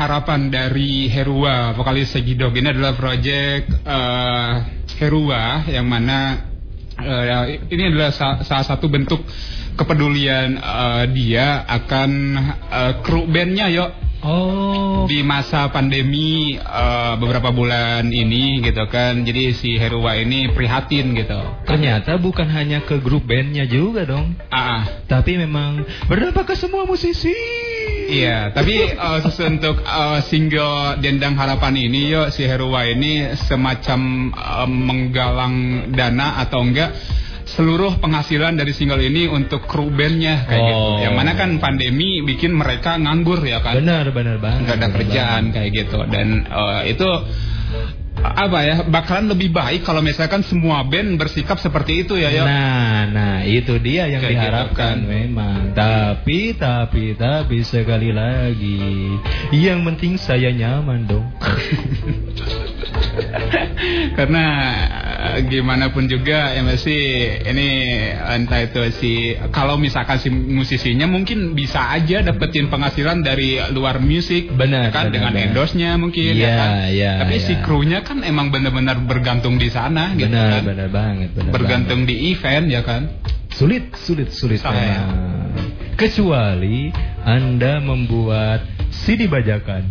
Harapan 0.00 0.48
dari 0.48 1.12
Herua, 1.12 1.76
vokalis 1.76 2.08
Segidog. 2.08 2.56
Ini 2.56 2.72
adalah 2.72 2.96
proyek 2.96 3.68
eh, 3.84 4.52
Herua 4.96 5.68
yang 5.68 5.84
mana 5.84 6.40
eh, 6.96 7.60
ini 7.68 7.92
adalah 7.92 8.08
sa- 8.08 8.40
salah 8.40 8.64
satu 8.64 8.88
bentuk 8.88 9.20
kepedulian 9.76 10.56
eh, 10.56 11.04
dia 11.12 11.68
akan 11.68 12.10
eh, 12.72 12.92
kru 13.04 13.28
bandnya 13.28 13.68
yo 13.68 13.86
Oh. 14.20 15.08
Di 15.08 15.24
masa 15.24 15.72
pandemi 15.72 16.52
eh, 16.52 17.14
beberapa 17.16 17.48
bulan 17.48 18.04
ini 18.04 18.60
gitu 18.60 18.84
kan. 18.84 19.24
Jadi 19.24 19.56
si 19.56 19.80
Herua 19.80 20.12
ini 20.20 20.52
prihatin 20.52 21.16
gitu. 21.16 21.40
Ternyata 21.64 22.20
bukan 22.20 22.44
hanya 22.52 22.84
ke 22.84 23.00
grup 23.00 23.24
bandnya 23.24 23.64
juga 23.64 24.04
dong. 24.04 24.36
Ah, 24.52 24.60
ah. 24.60 24.82
Tapi 25.08 25.40
memang 25.40 25.88
berdampak 26.04 26.52
ke 26.52 26.54
semua 26.60 26.84
musisi. 26.84 27.32
Iya, 28.10 28.50
tapi 28.50 28.90
khusus 28.90 29.38
untuk 29.46 29.86
eh, 29.86 30.18
single 30.26 30.98
Dendang 30.98 31.38
Harapan 31.38 31.78
ini 31.78 32.10
yo 32.10 32.26
si 32.34 32.42
Herua 32.42 32.90
ini 32.90 33.38
semacam 33.38 34.00
eh, 34.34 34.68
menggalang 34.68 35.54
dana 35.94 36.42
atau 36.42 36.66
enggak 36.66 36.90
seluruh 37.50 37.98
penghasilan 37.98 38.54
dari 38.54 38.70
single 38.70 39.02
ini 39.02 39.26
untuk 39.26 39.66
kru 39.66 39.90
bandnya 39.90 40.46
kayak 40.46 40.62
gitu. 40.70 40.78
Oh. 40.78 41.02
Yang 41.02 41.14
mana 41.18 41.32
kan 41.34 41.50
pandemi 41.58 42.22
bikin 42.22 42.54
mereka 42.54 42.94
nganggur 42.94 43.42
ya 43.42 43.58
kan. 43.58 43.78
Benar, 43.78 44.14
benar 44.14 44.38
banget. 44.38 44.60
Nggak 44.66 44.76
ada 44.78 44.88
kerjaan 44.94 45.42
kayak 45.54 45.70
gitu 45.74 45.98
dan 46.10 46.46
eh, 46.46 46.80
itu 46.94 47.08
apa 48.20 48.58
ya 48.60 48.76
bakalan 48.84 49.32
lebih 49.32 49.48
baik 49.48 49.80
kalau 49.80 50.04
misalkan 50.04 50.44
semua 50.44 50.84
band 50.84 51.16
bersikap 51.16 51.56
seperti 51.56 52.04
itu 52.04 52.20
ya 52.20 52.28
yo. 52.28 52.44
Nah, 52.44 53.08
nah 53.08 53.36
itu 53.42 53.80
dia 53.80 54.04
yang 54.06 54.20
Kayak 54.20 54.30
gitu 54.30 54.40
diharapkan 54.44 54.96
kan. 55.00 55.08
memang. 55.08 55.60
Tapi, 55.72 56.52
tapi, 56.52 57.16
tapi 57.16 57.64
sekali 57.64 58.12
lagi, 58.12 59.16
yang 59.56 59.80
penting 59.84 60.20
saya 60.20 60.52
nyaman 60.52 61.08
dong. 61.08 61.26
Karena 64.16 64.44
eh, 65.34 65.38
gimana 65.48 65.88
pun 65.90 66.04
juga 66.04 66.52
ya 66.52 66.60
masih 66.60 67.00
ini 67.42 67.68
entah 68.12 68.60
itu 68.60 68.80
si 68.92 69.12
kalau 69.50 69.76
misalkan 69.76 70.20
si 70.20 70.28
musisinya 70.28 71.08
mungkin 71.08 71.56
bisa 71.56 71.90
aja 71.90 72.20
dapetin 72.20 72.68
penghasilan 72.68 73.24
dari 73.24 73.56
luar 73.72 73.98
musik 73.98 74.52
Benar, 74.52 74.92
kan 74.92 75.08
benar, 75.08 75.14
dengan 75.14 75.32
endorse-nya 75.34 75.96
mungkin 75.96 76.36
Iya, 76.36 76.44
ya 76.44 76.52
kan. 76.54 76.70
iya, 76.92 77.12
Tapi 77.24 77.36
si 77.40 77.54
iya. 77.56 77.62
krunya 77.64 77.98
kan 78.10 78.26
emang 78.26 78.50
benar-benar 78.50 78.98
bergantung 79.06 79.54
di 79.54 79.70
sana 79.70 80.18
gitu 80.18 80.34
benar, 80.34 80.58
kan. 80.58 80.62
benar 80.66 80.88
banget. 80.90 81.30
Benar 81.30 81.52
Bergantung 81.54 82.00
di 82.10 82.34
event 82.34 82.66
ya 82.66 82.82
kan. 82.82 83.06
banget. 83.06 83.54
Sulit, 83.54 83.94
sulit, 83.94 84.28
sulit. 84.34 84.58
Saya. 84.58 85.06
memang. 85.06 85.94
Kecuali 85.94 86.90
Anda 87.22 87.78
membuat 87.78 88.79
CD 89.10 89.26
bajakan. 89.26 89.90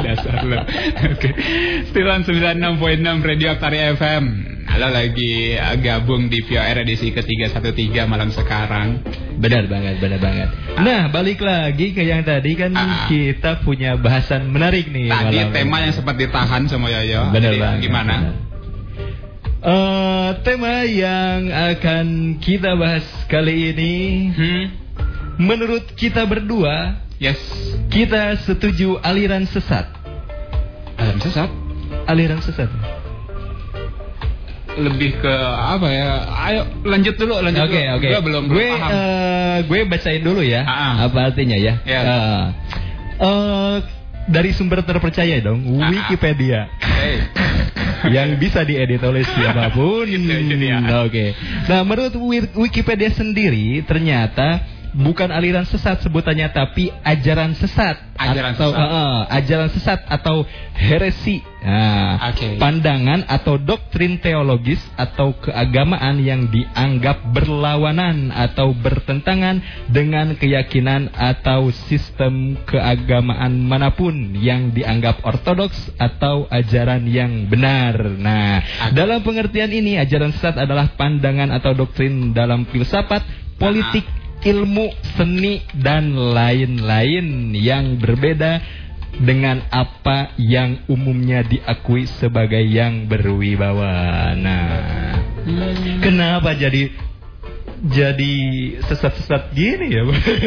Dasar 0.00 0.40
lo. 0.40 0.56
Oke. 1.12 1.30
Stilan 1.92 2.24
96.6 2.24 2.64
Radio 3.20 3.52
Aktari 3.52 3.84
FM. 3.92 4.24
Halo 4.66 4.88
lagi 4.88 5.52
uh, 5.52 5.76
gabung 5.76 6.32
di 6.32 6.40
VOR 6.42 6.80
edisi 6.80 7.12
ke-313 7.12 7.92
malam 8.08 8.32
sekarang. 8.32 9.04
Benar 9.36 9.68
banget, 9.68 10.00
benar 10.00 10.16
banget. 10.16 10.48
Nah, 10.80 11.12
balik 11.12 11.44
lagi 11.44 11.92
ke 11.92 12.02
yang 12.02 12.24
tadi 12.24 12.56
kan 12.56 12.72
Ah. 12.72 13.04
kita 13.04 13.60
punya 13.60 14.00
bahasan 14.00 14.48
menarik 14.48 14.88
nih. 14.88 15.12
Tadi 15.12 15.44
malam 15.44 15.52
tema 15.52 15.76
ini. 15.76 15.84
yang 15.84 15.94
sempat 15.94 16.16
ditahan 16.16 16.64
sama 16.66 16.88
Yoyo. 16.88 17.28
Benar 17.30 17.52
Jadi, 17.52 17.60
banget. 17.60 17.80
Gimana? 17.84 18.14
Eh, 19.60 20.30
tema 20.40 20.88
yang 20.88 21.52
akan 21.52 22.06
kita 22.40 22.72
bahas 22.74 23.04
kali 23.28 23.76
ini, 23.76 23.94
Hmm? 24.32 24.64
Menurut 25.36 25.84
kita 25.94 26.24
berdua, 26.24 27.00
Yes. 27.16 27.40
kita 27.88 28.36
setuju 28.42 29.00
aliran 29.00 29.44
sesat. 29.44 29.88
Alam 30.96 31.16
sesat. 31.18 31.48
Aliran 32.04 32.40
sesat. 32.40 32.68
Lebih 34.76 35.24
ke 35.24 35.34
apa 35.56 35.88
ya? 35.88 36.08
Ayo 36.44 36.62
lanjut 36.84 37.16
dulu, 37.16 37.40
lanjut 37.40 37.64
Oke, 37.64 37.80
dulu. 37.80 37.96
oke. 37.96 38.08
Gua 38.12 38.20
belum 38.20 38.44
gue 38.44 38.56
belum 38.60 38.76
paham. 38.76 38.90
eh, 38.92 39.58
gue 39.64 39.78
bacain 39.88 40.20
dulu 40.20 40.42
ya. 40.44 40.62
Ah. 40.62 41.08
Apa 41.08 41.32
artinya 41.32 41.56
ya? 41.56 41.80
Ya. 41.82 42.00
Eh, 42.02 42.44
eh, 43.18 43.76
dari 44.28 44.52
sumber 44.52 44.84
terpercaya 44.84 45.40
dong, 45.40 45.64
Ah. 45.80 45.88
Wikipedia. 45.88 46.68
Hey. 46.76 47.24
yang 48.20 48.36
bisa 48.36 48.60
diedit 48.62 49.00
oleh 49.00 49.24
siapa 49.32 49.72
pun. 49.72 50.04
Gitu. 50.04 50.28
Oke. 51.00 51.32
Nah, 51.66 51.80
menurut 51.80 52.12
Wi- 52.14 52.52
Wikipedia 52.54 53.08
sendiri 53.10 53.80
ternyata 53.80 54.60
bukan 54.96 55.28
aliran 55.28 55.68
sesat 55.68 56.00
sebutannya 56.00 56.48
tapi 56.48 56.88
ajaran 57.04 57.52
sesat 57.52 58.00
Ajaran 58.16 58.56
atau 58.56 58.72
sesat. 58.72 58.80
eh, 58.80 58.96
eh, 58.96 59.20
ajaran 59.28 59.70
sesat 59.76 60.00
atau 60.08 60.36
heresi. 60.72 61.44
Nah, 61.66 62.30
Oke. 62.30 62.56
pandangan 62.56 63.26
atau 63.28 63.58
doktrin 63.60 64.22
teologis 64.22 64.78
atau 64.96 65.34
keagamaan 65.36 66.22
yang 66.22 66.48
dianggap 66.48 67.26
berlawanan 67.34 68.30
atau 68.32 68.72
bertentangan 68.72 69.60
dengan 69.90 70.32
keyakinan 70.38 71.12
atau 71.12 71.68
sistem 71.90 72.56
keagamaan 72.64 73.66
mana 73.66 73.92
pun 73.92 74.14
yang 74.38 74.70
dianggap 74.72 75.20
ortodoks 75.26 75.92
atau 75.98 76.48
ajaran 76.48 77.04
yang 77.04 77.50
benar. 77.50 77.98
Nah, 78.16 78.62
dalam 78.96 79.20
pengertian 79.20 79.68
ini 79.68 80.00
ajaran 80.00 80.32
sesat 80.32 80.56
adalah 80.56 80.94
pandangan 80.96 81.50
atau 81.52 81.74
doktrin 81.76 82.30
dalam 82.32 82.64
filsafat, 82.70 83.26
politik, 83.58 84.06
ilmu, 84.46 84.94
seni 85.18 85.66
dan 85.74 86.14
lain-lain 86.14 87.50
yang 87.58 87.98
berbeda 87.98 88.62
dengan 89.16 89.64
apa 89.72 90.36
yang 90.38 90.86
umumnya 90.86 91.42
diakui 91.42 92.06
sebagai 92.06 92.62
yang 92.62 93.10
berwibawa. 93.10 94.32
Nah, 94.38 95.16
kenapa 96.04 96.54
jadi 96.54 96.92
jadi 97.86 98.34
sesat-sesat 98.86 99.52
gini 99.52 99.86
ya? 99.92 100.02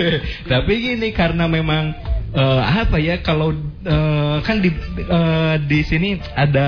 Tapi 0.51 0.73
gini 0.79 1.09
karena 1.13 1.45
memang 1.49 1.93
eh, 2.33 2.61
apa 2.63 2.97
ya 3.01 3.21
kalau 3.25 3.53
eh, 3.83 4.37
kan 4.45 4.61
di 4.61 4.69
eh, 5.01 5.55
di 5.65 5.79
sini 5.85 6.17
ada 6.37 6.67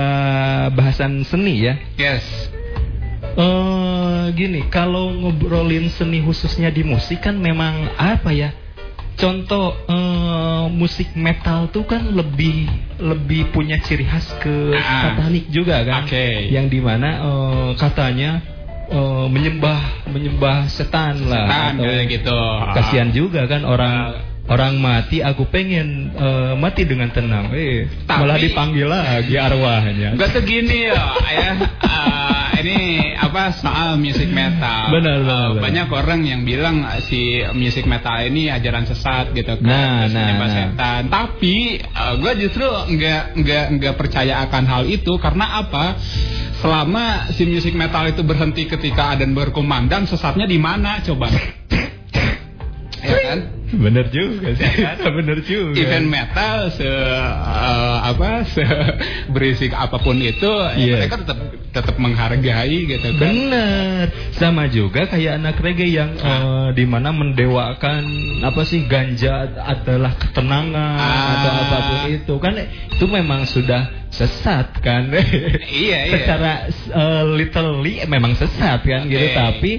bahasan 0.73 1.21
seni 1.25 1.65
ya. 1.65 1.73
Yes. 1.97 2.25
Eh 3.31 4.23
gini, 4.35 4.67
kalau 4.67 5.11
ngobrolin 5.11 5.87
seni 5.87 6.19
khususnya 6.19 6.67
di 6.67 6.83
musik 6.83 7.23
kan 7.23 7.39
memang 7.39 7.87
apa 7.95 8.31
ya? 8.31 8.51
Contoh 9.15 9.75
eh, 9.87 10.65
musik 10.71 11.13
metal 11.13 11.69
tuh 11.69 11.85
kan 11.85 12.01
lebih 12.11 12.65
lebih 12.97 13.51
punya 13.53 13.77
ciri 13.79 14.03
khas 14.03 14.27
ke 14.39 14.73
Ah. 14.75 15.13
satanik 15.15 15.45
juga 15.51 15.83
kan, 15.83 16.07
Oke. 16.07 16.49
yang 16.49 16.67
di 16.67 16.79
mana 16.81 17.09
eh, 17.21 17.69
katanya 17.77 18.41
eh, 18.89 19.25
menyembah 19.29 20.09
menyembah 20.09 20.67
setan 20.67 21.21
lah. 21.27 21.45
Setan 21.47 21.71
atau 21.77 21.83
kayak 21.87 22.07
gitu. 22.09 22.39
Kasihan 22.75 23.09
juga 23.13 23.41
kan 23.47 23.61
orang 23.63 23.95
orang 24.51 24.75
mati. 24.83 25.23
Aku 25.23 25.47
pengen 25.47 26.11
eh, 26.11 26.53
mati 26.59 26.83
dengan 26.83 27.07
tenang. 27.15 27.55
Eh 27.55 27.87
Tapi- 28.03 28.19
malah 28.19 28.37
dipanggil 28.37 28.87
lagi 28.91 29.35
arwahnya. 29.39 30.19
Enggak 30.19 30.35
tuh 30.35 30.43
gini 30.43 30.91
ya, 30.91 31.03
ya. 31.31 31.51
eh, 31.79 32.45
ini 32.61 32.79
apa 33.17 33.55
soal 33.57 33.97
music 33.97 34.29
metal. 34.29 34.91
Benar, 34.91 35.23
benar, 35.23 35.47
benar. 35.55 35.61
Banyak 35.63 35.87
orang 35.89 36.19
yang 36.27 36.41
bilang 36.43 36.83
si 37.07 37.41
music 37.55 37.87
metal 37.87 38.21
ini 38.21 38.51
ajaran 38.51 38.85
sesat 38.85 39.31
gitu 39.33 39.57
kan. 39.57 39.65
Nah, 39.65 40.11
nah, 40.11 40.35
nah. 40.35 40.49
setan. 40.51 41.01
Tapi 41.07 41.79
gue 42.21 42.33
justru 42.43 42.67
nggak 42.67 43.23
nggak 43.39 43.65
nggak 43.79 43.95
percaya 43.95 44.43
akan 44.45 44.63
hal 44.67 44.83
itu 44.85 45.15
karena 45.17 45.63
apa? 45.65 45.95
Selama 46.61 47.33
si 47.33 47.49
music 47.49 47.73
metal 47.73 48.05
itu 48.05 48.21
berhenti 48.21 48.69
ketika 48.69 49.17
adan 49.17 49.33
berkumandang, 49.33 50.05
sesatnya 50.05 50.45
di 50.45 50.61
mana 50.61 51.01
coba? 51.01 51.33
Kan? 53.31 53.39
Bener 53.71 54.05
juga 54.07 54.51
sih. 54.51 54.67
Bener 55.17 55.39
juga. 55.41 55.71
event 55.73 56.07
metal 56.07 56.57
se 56.69 56.83
eh, 56.83 57.97
apa 58.03 58.43
se 58.45 58.65
berisik 59.27 59.71
apa 59.71 59.95
pun 59.97 60.19
itu 60.19 60.43
ya 60.43 60.75
Iya. 60.75 60.95
mereka 60.99 61.23
tetap 61.23 61.37
tetap 61.71 61.95
menghargai 61.95 62.77
gitu 62.85 63.07
kan. 63.15 63.21
Bener. 63.23 64.05
Sama 64.35 64.67
juga 64.67 65.07
kayak 65.07 65.39
anak 65.39 65.55
reggae 65.57 65.95
yang 65.95 66.11
Ah. 66.19 66.27
eh, 66.67 66.69
di 66.75 66.83
mana 66.83 67.09
mendewakan 67.11 68.03
apa 68.41 68.61
sih 68.61 68.83
ganja 68.85 69.31
adalah 69.57 70.19
ketenangan 70.19 70.99
Ah. 70.99 71.31
atau 71.33 71.51
apa 71.57 71.77
pun 71.81 71.99
itu 72.11 72.33
kan 72.37 72.53
itu 72.59 73.05
memang 73.05 73.45
sudah 73.45 73.87
sesat 74.11 74.75
kan. 74.77 75.07
Iya, 75.07 75.63
iya. 75.71 75.99
Secara 76.13 76.51
eh, 76.67 77.23
literally 77.31 78.03
memang 78.03 78.35
sesat 78.35 78.83
kan 78.83 79.07
gitu. 79.07 79.23
Oke. 79.23 79.31
Tapi 79.33 79.71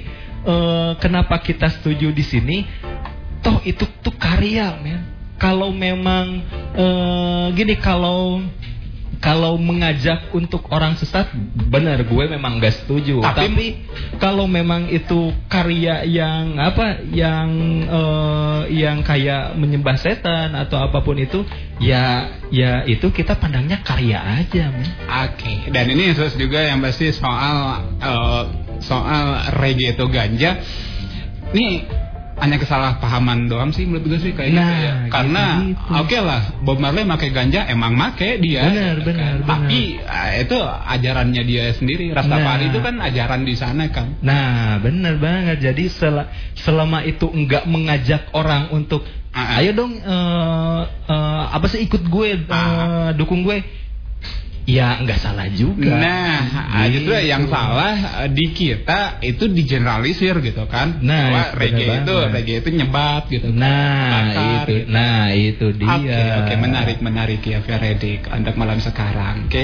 eh, 0.43 0.91
kenapa 0.97 1.37
kita 1.39 1.69
setuju 1.69 2.09
di 2.09 2.25
sini? 2.25 2.57
Toh 3.43 3.59
itu 3.67 3.83
tuh 4.01 4.15
karya 4.15 4.79
men. 4.79 5.03
Kalau 5.37 5.75
memang 5.75 6.39
eh, 6.73 7.45
gini 7.51 7.75
kalau 7.77 8.39
kalau 9.23 9.55
mengajak 9.55 10.35
untuk 10.35 10.67
orang 10.67 10.99
sesat 10.99 11.31
benar 11.71 12.03
gue 12.03 12.25
memang 12.27 12.59
gak 12.59 12.83
setuju 12.83 13.23
Tapi- 13.23 13.47
tapi, 13.47 13.67
kalau 14.19 14.51
memang 14.51 14.91
itu 14.91 15.31
karya 15.47 16.03
yang 16.03 16.59
apa 16.59 16.99
yang 17.07 17.49
eh, 17.87 18.61
yang 18.83 18.99
kayak 18.99 19.55
menyembah 19.55 19.95
setan 19.95 20.51
atau 20.59 20.75
apa 20.83 20.99
pun 20.99 21.15
itu 21.15 21.47
ya 21.79 22.35
ya 22.51 22.83
itu 22.83 23.15
kita 23.15 23.39
pandangnya 23.39 23.79
karya 23.79 24.19
aja 24.43 24.67
men 24.67 24.91
Oke. 25.07 25.71
Dan 25.71 25.87
ini 25.87 26.11
terus 26.11 26.35
juga 26.35 26.59
yang 26.59 26.83
pasti 26.83 27.15
soal 27.15 27.79
eh, 28.03 28.43
soal 28.83 29.55
reggae 29.55 29.95
itu 29.95 30.05
ganja. 30.11 30.59
Nih 31.55 31.87
hanya 32.35 32.57
kesalahpahaman 32.57 33.45
doang 33.45 33.69
sih 33.69 33.85
menurut 33.85 34.05
gue 34.07 34.19
sih 34.19 34.31
kayaknya 34.31 34.59
Nah, 34.59 34.73
ya. 34.75 34.93
karena 35.07 35.43
gitu-gitu. 35.63 35.93
oke 35.95 36.17
lah 36.19 36.41
Bob 36.59 36.77
Marley 36.77 37.05
pakai 37.05 37.29
ganja 37.29 37.61
emang 37.65 37.93
make 37.93 38.39
dia 38.39 38.65
Benar, 38.65 38.95
gitu 38.95 39.05
benar, 39.07 39.21
kan. 39.21 39.33
benar. 39.35 39.47
tapi 39.47 39.79
eh, 39.95 40.31
itu 40.41 40.57
ajarannya 40.87 41.43
dia 41.43 41.63
sendiri 41.71 42.05
Rastafari 42.09 42.65
Nah. 42.65 42.69
itu 42.69 42.79
kan 42.79 42.95
ajaran 42.99 43.41
di 43.41 43.53
sana 43.53 43.83
kan 43.87 44.07
Nah, 44.19 44.77
benar 44.77 45.15
banget. 45.15 45.57
Jadi 45.61 45.85
sel- 45.87 46.25
selama 46.55 47.01
itu 47.01 47.27
enggak 47.27 47.65
mengajak 47.65 48.31
orang 48.31 48.69
untuk 48.69 49.03
Ah, 49.29 49.57
ah. 49.57 49.59
ayo 49.59 49.73
dong 49.73 49.93
eh, 49.95 50.81
eh, 51.07 51.43
apa 51.49 51.65
sih 51.65 51.81
ikut 51.81 52.05
gue, 52.05 52.27
eh, 52.39 53.09
dukung 53.13 53.41
gue. 53.41 53.65
Ya, 54.63 54.95
enggak 54.95 55.19
salah 55.19 55.51
juga. 55.51 55.91
Nah, 55.91 56.39
ah, 56.71 56.87
Gitu. 56.87 57.03
justru 57.03 57.19
yang 57.27 57.51
salah 57.51 58.23
eh, 58.23 58.31
di 58.31 58.47
kita 58.55 59.19
itu 59.19 59.51
digeneralisir 59.51 60.39
gitu 60.39 60.63
kan. 60.71 61.03
Nah, 61.03 61.51
Bahwa 61.51 61.59
reggae 61.59 61.99
itu 61.99 62.15
reggae 62.31 62.63
itu 62.63 62.69
nyebat 62.71 63.27
gitu. 63.27 63.51
kan. 63.51 63.59
Nah, 63.59 64.07
Bakar, 64.07 64.39
itu. 64.39 64.71
gitu. 64.71 64.87
Nah, 64.87 65.35
itu 65.35 65.67
dia. 65.75 65.91
Oke, 65.99 66.15
oke, 66.39 66.53
menarik, 66.55 67.03
menarik 67.03 67.43
ya 67.43 67.59
Veredik 67.59 68.23
untuk 68.31 68.55
malam 68.55 68.79
sekarang, 68.79 69.51
oke. 69.51 69.63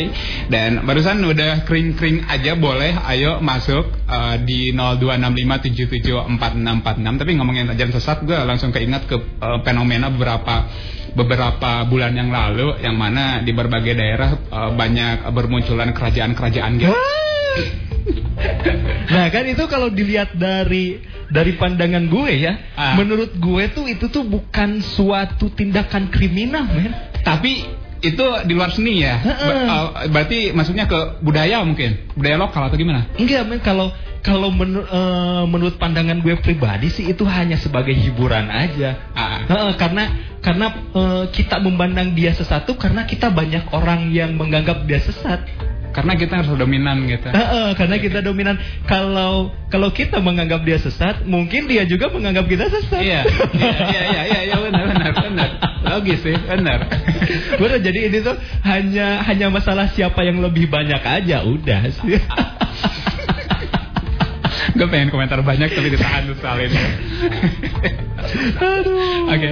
Dan 0.51 0.83
barusan 0.83 1.23
udah 1.23 1.63
kering-kering 1.63 2.27
aja 2.27 2.59
boleh, 2.59 2.91
ayo 3.07 3.39
masuk 3.39 3.87
eh, 4.03 4.35
di 4.43 4.75
0265774646. 4.75 6.59
Tapi 7.23 7.31
ngomongin 7.39 7.71
ajaran 7.71 7.93
sesat, 7.95 8.27
gue 8.27 8.35
langsung 8.35 8.71
keinget 8.71 9.07
ke 9.07 9.15
eh, 9.15 9.59
fenomena 9.63 10.09
beberapa 10.11 10.67
beberapa 11.13 11.83
bulan 11.85 12.13
yang 12.13 12.29
lalu, 12.29 12.77
yang 12.79 12.95
mana 12.95 13.39
di 13.41 13.51
berbagai 13.51 13.93
daerah 13.93 14.29
eh, 14.35 14.71
banyak 14.73 15.29
bermunculan 15.29 15.93
kerajaan-kerajaan 15.93 16.71
gitu. 16.77 16.93
Nah 19.09 19.27
kan 19.33 19.43
itu 19.43 19.63
kalau 19.67 19.91
dilihat 19.91 20.31
dari 20.37 21.01
dari 21.27 21.59
pandangan 21.59 22.07
gue 22.07 22.31
ya, 22.39 22.53
Ah. 22.73 22.95
menurut 22.95 23.35
gue 23.35 23.63
tuh 23.69 23.85
itu 23.85 24.07
tuh 24.07 24.23
bukan 24.23 24.79
suatu 24.79 25.51
tindakan 25.51 26.07
kriminal, 26.07 26.63
men. 26.63 26.93
Tapi 27.19 27.67
itu 27.99 28.25
di 28.47 28.53
luar 28.55 28.71
seni 28.71 29.03
ya. 29.03 29.19
Ber- 29.23 29.59
eh, 29.67 29.87
berarti 30.11 30.39
masuknya 30.55 30.87
ke 30.87 31.19
budaya 31.19 31.63
mungkin, 31.63 32.09
budaya 32.15 32.39
lokal 32.39 32.71
atau 32.71 32.77
gimana? 32.79 33.07
Enggak, 33.19 33.43
men 33.47 33.59
kalau 33.59 33.91
kalau 34.19 34.51
menur- 34.51 34.87
eh, 34.87 35.43
menurut 35.47 35.79
pandangan 35.79 36.19
gue 36.19 36.35
pribadi 36.39 36.91
sih 36.91 37.07
itu 37.11 37.23
hanya 37.27 37.55
sebagai 37.55 37.95
hiburan 37.95 38.51
aja. 38.51 39.11
Ah. 39.15 39.43
Heeh, 39.47 39.71
karena 39.79 40.03
karena 40.39 40.67
eh, 40.95 41.23
kita 41.31 41.59
memandang 41.59 42.15
dia 42.15 42.31
sesat 42.35 42.67
tuh 42.67 42.75
karena 42.79 43.03
kita 43.07 43.31
banyak 43.31 43.71
orang 43.71 44.11
yang 44.11 44.35
menganggap 44.35 44.83
dia 44.87 44.99
sesat. 45.03 45.43
Karena 45.89 46.13
kita 46.13 46.41
harus 46.41 46.53
dominan 46.53 47.09
gitu. 47.09 47.33
Heeh, 47.33 47.73
karena 47.73 47.97
kita 47.97 48.19
dominan. 48.21 48.61
Kalau 48.85 49.53
kalau 49.73 49.89
kita 49.89 50.21
menganggap 50.21 50.61
dia 50.61 50.77
sesat, 50.77 51.25
mungkin 51.25 51.65
dia 51.65 51.85
juga 51.89 52.13
menganggap 52.13 52.45
kita 52.45 52.69
sesat. 52.69 53.01
Iya, 53.01 53.21
iya, 53.57 53.73
iya, 53.89 54.01
iya, 54.05 54.21
iya, 54.25 54.41
iya, 54.53 54.55
benar, 54.61 54.83
benar, 54.93 55.13
benar. 55.17 55.49
Logis 55.89 56.19
sih, 56.21 56.35
benar. 56.37 56.79
Bener, 57.57 57.79
jadi 57.81 57.99
ini 58.11 58.17
tuh 58.21 58.35
hanya 58.65 59.25
hanya 59.25 59.47
masalah 59.49 59.89
siapa 59.93 60.21
yang 60.21 60.41
lebih 60.41 60.69
banyak 60.69 61.01
aja, 61.01 61.41
udah 61.45 61.81
sih. 61.89 62.21
Gue 64.71 64.87
pengen 64.87 65.09
komentar 65.09 65.39
banyak 65.39 65.69
tapi 65.69 65.87
ditahan 65.89 66.25
tuh 66.25 66.35
soal 66.37 66.57
ini. 66.61 66.77
Oke, 69.25 69.49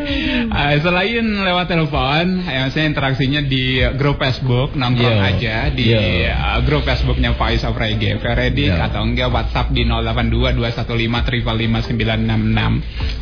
Eh, 0.48 0.76
selain 0.80 1.24
lewat 1.24 1.68
telepon, 1.68 2.26
ya 2.42 2.64
maksudnya 2.64 2.86
interaksinya 2.88 3.40
di 3.42 3.80
grup 3.96 4.18
Facebook 4.18 4.74
nongkrong 4.74 5.16
Yo. 5.16 5.24
aja 5.24 5.56
di 5.70 5.84
Yo. 5.88 6.00
eh, 6.00 6.60
grup 6.62 6.84
Facebooknya 6.84 7.32
Voice 7.32 7.62
of 7.62 7.74
Reggae, 7.74 8.18
Veredik 8.18 8.70
Yo. 8.70 8.78
atau 8.78 9.02
enggak 9.04 9.30
WhatsApp 9.30 9.72
di 9.72 9.84
082215555966. 9.86 12.72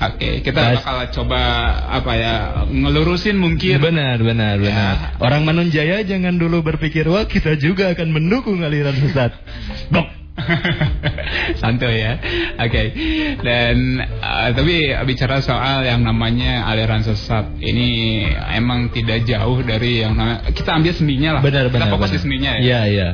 Oke, 0.02 0.30
kita 0.42 0.60
Mas- 0.62 0.74
bakal 0.80 0.96
coba 1.14 1.40
apa 1.92 2.12
ya 2.16 2.34
ngelurusin 2.68 3.36
mungkin. 3.36 3.80
Benar, 3.80 4.18
benar, 4.18 4.56
Ya. 4.58 4.66
benar. 4.66 4.96
Orang 5.20 5.42
Manunjaya 5.44 6.02
jangan 6.02 6.36
dulu 6.36 6.62
berpikir 6.62 7.06
wah 7.06 7.26
kita 7.26 7.56
juga 7.56 7.92
akan 7.92 8.08
mendukung 8.12 8.62
aliran 8.62 8.96
sesat. 8.96 9.32
Bok. 9.94 10.15
Santuy 11.62 11.96
ya. 12.04 12.14
Oke. 12.60 12.84
Dan 13.40 14.00
uh, 14.20 14.50
tapi 14.52 14.92
bicara 15.08 15.40
soal 15.40 15.88
yang 15.88 16.04
namanya 16.04 16.68
aliran 16.68 17.02
sesat 17.02 17.56
ini 17.60 18.24
emang 18.52 18.92
tidak 18.92 19.24
jauh 19.24 19.64
dari 19.64 20.04
yang 20.04 20.16
namanya 20.16 20.44
kita 20.52 20.76
ambil 20.76 20.94
seninya 20.94 21.30
lah. 21.40 21.42
Benar, 21.42 21.72
kita 21.72 21.76
benar. 21.80 21.88
fokus 21.92 22.10
di 22.12 22.20
benar. 22.20 22.24
seninya 22.28 22.52
ya. 22.58 22.62
Iya, 22.62 22.82
iya. 22.92 23.10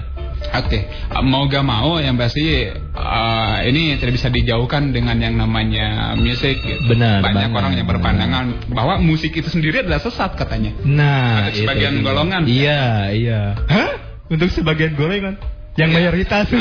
Oke, 0.52 0.90
Uh, 1.14 1.22
mau 1.22 1.46
gak 1.46 1.62
mau 1.62 2.02
yang 2.02 2.18
pasti 2.18 2.66
uh, 2.98 3.58
ini 3.62 3.94
tidak 4.02 4.18
bisa 4.18 4.28
dijauhkan 4.34 4.90
dengan 4.90 5.14
yang 5.22 5.38
namanya 5.38 6.18
musik. 6.18 6.58
Gitu. 6.58 6.82
Benar 6.90 7.22
Banyak 7.22 7.54
banget. 7.54 7.60
orang 7.62 7.74
yang 7.78 7.88
berpandangan 7.88 8.46
bahwa 8.74 8.98
musik 8.98 9.38
itu 9.38 9.48
sendiri 9.48 9.86
adalah 9.86 10.02
sesat 10.02 10.34
katanya. 10.34 10.74
Nah, 10.82 11.46
Untuk 11.46 11.62
sebagian 11.62 11.94
itu 11.94 12.04
golongan. 12.04 12.42
Iya, 12.50 12.84
iya. 13.14 13.42
Hah? 13.70 13.92
Untuk 14.34 14.50
sebagian 14.50 14.98
golongan? 14.98 15.38
Yang 15.80 15.90
mayoritas. 15.96 16.46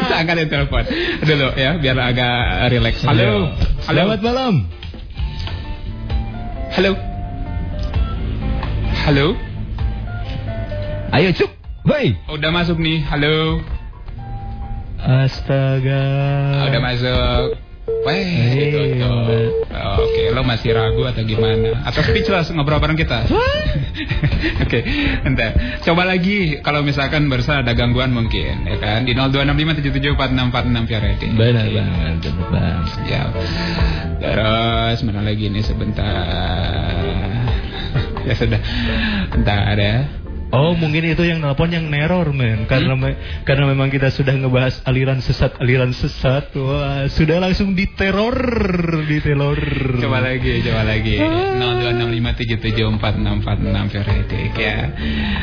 Kita 0.00 0.14
angkat 0.20 0.52
telepon 0.52 0.84
dulu 1.24 1.48
ya, 1.56 1.80
biar 1.80 1.96
agak 1.96 2.68
rileks. 2.68 3.00
Halo. 3.08 3.56
Halo. 3.88 4.04
Selamat 4.04 4.20
malam. 4.20 4.54
Halo. 6.76 6.92
Halo. 9.08 9.26
Ayo, 11.16 11.32
Cuk. 11.32 11.48
Woi. 11.88 12.12
Udah 12.28 12.52
masuk 12.52 12.76
nih. 12.76 13.00
Halo. 13.08 13.64
Astaga. 15.00 16.04
Ah, 16.60 16.68
udah 16.68 16.82
masuk. 16.82 17.65
Weh, 17.86 18.26
itu 18.66 18.78
tuh. 18.98 19.46
Oke, 20.02 20.34
lo 20.34 20.42
masih 20.42 20.74
ragu 20.74 21.06
atau 21.06 21.22
gimana? 21.22 21.86
Atau 21.86 22.02
speechless 22.02 22.50
ngobrol 22.50 22.82
bareng 22.82 22.98
kita? 22.98 23.30
Oke, 24.66 24.82
bentar. 25.22 25.54
Coba 25.86 26.02
lagi 26.02 26.58
kalau 26.66 26.82
misalkan 26.82 27.30
barusan 27.30 27.62
ada 27.62 27.78
gangguan 27.78 28.10
mungkin, 28.10 28.66
ya 28.66 28.76
kan? 28.82 29.06
Di 29.06 29.14
0265774646 29.14 30.88
via 30.90 30.98
rating. 30.98 31.32
Benar 31.38 31.66
banget, 31.70 32.14
benar 32.26 32.46
banget. 32.50 33.06
Ya. 33.06 33.22
Terus 34.18 34.98
mana 35.06 35.22
lagi 35.22 35.46
nih 35.46 35.62
sebentar. 35.62 36.90
ya 38.26 38.34
sudah. 38.34 38.60
Bentar 39.30 39.78
ya. 39.78 40.25
Oh 40.56 40.72
mungkin 40.72 41.04
itu 41.04 41.20
yang 41.20 41.38
nelpon 41.38 41.68
yang 41.68 41.84
neror 41.86 42.32
men 42.32 42.64
karena 42.64 42.88
Hmm? 42.88 42.96
me- 43.04 43.16
karena 43.44 43.62
memang 43.66 43.86
kita 43.86 44.08
sudah 44.08 44.32
ngebahas 44.32 44.80
aliran 44.82 45.18
sesat 45.18 45.54
aliran 45.58 45.90
sesat 45.92 46.50
wah 46.54 47.04
sudah 47.06 47.38
langsung 47.38 47.72
diteror 47.72 48.34
diteror 49.04 49.58
Coba 50.00 50.18
lagi, 50.22 50.60
coba 50.62 50.82
lagi. 50.82 51.16
0265774646 51.20 53.92
Veredik 53.92 54.52
ya. 54.54 54.76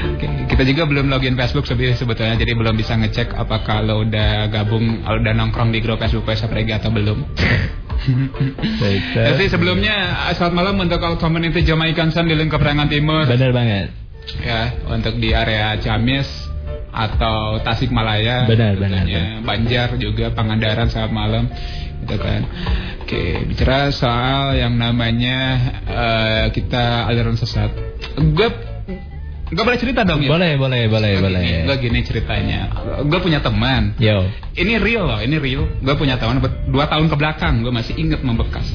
Oke, 0.09 0.25
kita 0.47 0.61
juga 0.63 0.81
belum 0.85 1.05
login 1.07 1.35
Facebook 1.35 1.65
sebetulnya, 1.65 2.33
jadi 2.33 2.51
belum 2.53 2.73
bisa 2.73 2.93
ngecek 2.95 3.33
apakah 3.33 3.81
lo 3.81 4.01
udah 4.01 4.47
gabung, 4.49 5.01
lo 5.01 5.15
udah 5.15 5.33
nongkrong 5.33 5.69
di 5.69 5.79
grup 5.79 5.99
Facebook 5.99 6.25
of 6.25 6.49
Reggae 6.49 6.73
atau 6.73 6.89
belum. 6.89 7.23
Baik, 8.81 9.01
Tapi 9.15 9.43
sebelumnya 9.47 9.95
selamat 10.35 10.53
malam 10.53 10.75
untuk 10.77 10.99
all 10.99 11.15
community 11.15 11.61
Jamaican 11.61 12.09
Sun 12.09 12.27
di 12.27 12.35
lingkup 12.35 12.59
Rangan 12.59 12.87
Timur. 12.87 13.23
benar 13.23 13.51
banget 13.51 14.02
Ya, 14.39 14.61
untuk 14.87 15.17
di 15.17 15.31
area 15.31 15.75
Ciamis 15.77 16.27
atau 16.89 17.59
Tasikmalaya. 17.59 18.45
Benar, 18.45 18.77
benar, 18.77 19.03
tentunya. 19.03 19.41
Banjar 19.41 19.89
juga 19.97 20.29
Pangandaran 20.29 20.87
selamat 20.87 21.11
malam. 21.11 21.43
Gitu 22.03 22.15
kan. 22.19 22.41
Oke, 23.03 23.23
bicara 23.47 23.87
soal 23.89 24.55
yang 24.55 24.75
namanya 24.75 25.39
eh, 25.85 26.45
kita 26.51 27.07
aliran 27.07 27.35
sesat. 27.35 27.71
Gue 28.33 28.49
Gue 29.53 29.61
boleh 29.61 29.77
cerita 29.77 30.01
dong 30.01 30.17
ya? 30.17 30.33
boleh 30.33 30.57
boleh 30.57 30.89
boleh 30.89 31.13
boleh 31.21 31.69
Gue 31.69 31.77
gini 31.77 32.01
ceritanya 32.01 32.73
Gue 33.05 33.21
punya 33.21 33.37
teman 33.37 33.93
yo 34.01 34.25
Ini 34.57 34.81
real 34.81 35.05
loh, 35.05 35.21
ini 35.21 35.37
real 35.37 35.69
Gue 35.77 35.93
punya 35.93 36.17
teman 36.17 36.41
dua 36.73 36.89
tahun 36.89 37.05
ke 37.05 37.13
belakang 37.13 37.61
Gue 37.61 37.69
masih 37.69 37.93
inget 37.93 38.25
membekas 38.25 38.65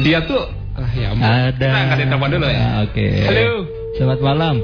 Dia 0.00 0.24
tuh 0.24 0.40
ah, 0.72 0.88
ya 0.88 1.12
ampun. 1.12 1.28
ada 1.28 1.52
Kita 1.52 1.76
angkatin 1.76 2.06
telepon 2.08 2.30
dulu 2.32 2.46
ya 2.48 2.64
Ah, 2.64 2.74
oke 2.88 3.04
Halo 3.28 3.52
selamat 3.94 4.20
malam 4.20 4.56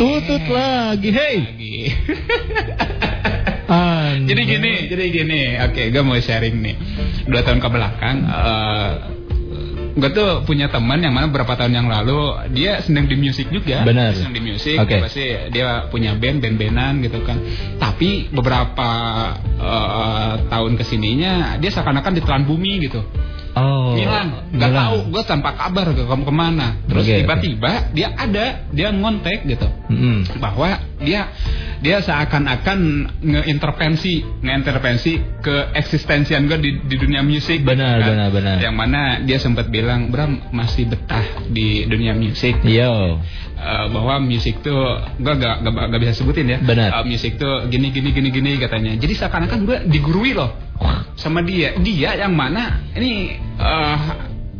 tutut 0.00 0.44
lagi 0.48 1.08
hey 1.12 1.36
Lagi. 1.44 1.76
Jadi 4.28 4.42
gini, 4.48 4.88
jadi 4.88 5.04
gini. 5.12 5.40
Oke, 5.60 5.92
gue 5.92 6.00
mau 6.00 6.16
sharing 6.16 6.56
nih. 6.56 6.76
Dua 7.28 7.44
tahun 7.44 7.60
ke 7.60 7.68
belakang, 7.68 8.24
gue 9.96 10.10
tuh 10.12 10.42
punya 10.44 10.68
teman 10.68 10.98
yang 11.00 11.14
mana 11.14 11.30
beberapa 11.30 11.54
tahun 11.54 11.72
yang 11.72 11.88
lalu 11.88 12.50
dia 12.52 12.82
senang 12.84 13.06
di 13.06 13.16
musik 13.16 13.48
juga. 13.48 13.86
Benar. 13.86 14.12
Dia 14.12 14.18
senang 14.20 14.34
di 14.34 14.42
musik. 14.44 14.76
Oke. 14.76 14.92
dia 14.92 15.02
Pasti 15.04 15.26
dia 15.54 15.66
punya 15.88 16.12
band, 16.18 16.42
band-bandan 16.42 17.00
gitu 17.00 17.22
kan. 17.24 17.38
Tapi 17.78 18.28
beberapa 18.28 18.90
eh, 19.56 20.32
tahun 20.50 20.72
ke 20.76 20.84
sininya 20.84 21.56
dia 21.56 21.70
seakan-akan 21.72 22.12
ditelan 22.18 22.44
bumi 22.44 22.84
gitu. 22.84 23.00
Oh. 23.58 23.90
Ngilang, 23.96 24.54
nggak 24.54 24.70
tahu, 24.70 24.98
gue 25.10 25.22
tanpa 25.26 25.50
kabar 25.56 25.90
ke 25.90 26.06
ke- 26.06 26.06
ke 26.06 26.32
mana. 26.34 26.78
Terus 26.86 27.10
tiba-tiba 27.10 27.90
dia 27.90 28.14
ada, 28.14 28.70
dia 28.70 28.94
ngontek 28.94 29.50
gitu, 29.50 29.66
Mm-mm. 29.90 30.30
bahwa 30.38 30.78
dia 31.02 31.26
dia 31.82 31.98
seakan-akan 31.98 32.78
ngeintervensi, 33.18 34.22
ngeintervensi 34.46 35.42
ke 35.42 35.74
eksistensian 35.74 36.46
gue 36.46 36.58
di, 36.60 36.70
di 36.86 36.96
dunia 37.02 37.24
musik. 37.24 37.64
gitu 37.64 37.70
Benar, 37.72 37.98
kan. 37.98 38.08
benar, 38.14 38.28
benar. 38.30 38.56
Yang 38.62 38.74
mana 38.78 39.00
dia 39.26 39.38
sempat 39.40 39.66
bilang, 39.72 39.87
Bram 40.08 40.52
masih 40.52 40.84
betah 40.84 41.24
di 41.48 41.88
dunia 41.88 42.12
musik. 42.12 42.60
Yo. 42.62 43.16
Eh, 43.58 43.86
bahwa 43.90 44.22
musik 44.22 44.62
tuh 44.62 44.78
gue 45.18 45.34
gak, 45.34 45.66
gak, 45.66 45.74
gak 45.90 45.98
bisa 45.98 46.14
sebutin 46.14 46.46
ya 46.46 46.58
Benar. 46.62 47.02
Eh, 47.02 47.04
musik 47.10 47.42
tuh 47.42 47.66
gini 47.66 47.90
gini 47.90 48.14
gini 48.14 48.30
gini 48.30 48.50
katanya 48.54 48.94
jadi 48.94 49.18
seakan-akan 49.18 49.66
gue 49.66 49.78
digurui 49.90 50.30
loh 50.30 50.54
sama 51.18 51.42
dia 51.42 51.74
dia 51.82 52.14
yang 52.14 52.38
mana 52.38 52.86
ini 52.94 53.34
eh, 53.58 53.98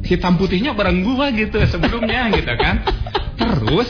hitam 0.03 0.35
putihnya 0.35 0.75
bareng 0.75 1.07
gue 1.07 1.27
gitu 1.47 1.63
sebelumnya 1.71 2.27
gitu 2.43 2.51
kan 2.59 2.83
terus 3.39 3.87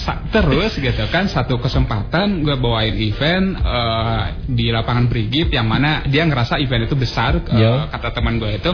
sa- 0.00 0.24
terus 0.32 0.80
gitu 0.80 1.04
kan 1.12 1.28
satu 1.28 1.60
kesempatan 1.60 2.40
gue 2.40 2.56
bawain 2.56 2.96
event 2.96 3.60
eh, 3.60 4.22
di 4.48 4.72
lapangan 4.72 5.12
Brigip 5.12 5.52
yang 5.52 5.68
mana 5.68 6.08
dia 6.08 6.24
ngerasa 6.24 6.56
event 6.56 6.88
itu 6.88 6.96
besar 6.96 7.36
Yo. 7.52 7.84
kata 7.92 8.16
teman 8.16 8.40
gue 8.40 8.48
itu 8.48 8.72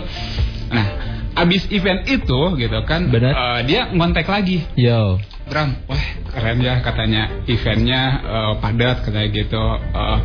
nah 0.70 1.17
abis 1.40 1.62
event 1.70 2.02
itu 2.04 2.40
gitu 2.56 2.78
kan 2.82 3.06
eh, 3.08 3.60
dia 3.64 3.88
ngontek 3.90 4.26
lagi 4.26 4.62
Yo. 4.74 5.18
Bram, 5.48 5.72
wah 5.88 6.04
keren 6.28 6.60
ya 6.60 6.84
katanya 6.84 7.22
eventnya 7.44 8.00
eh, 8.20 8.52
padat 8.60 9.00
katanya 9.00 9.28
gitu. 9.28 9.62
Eh, 9.96 10.18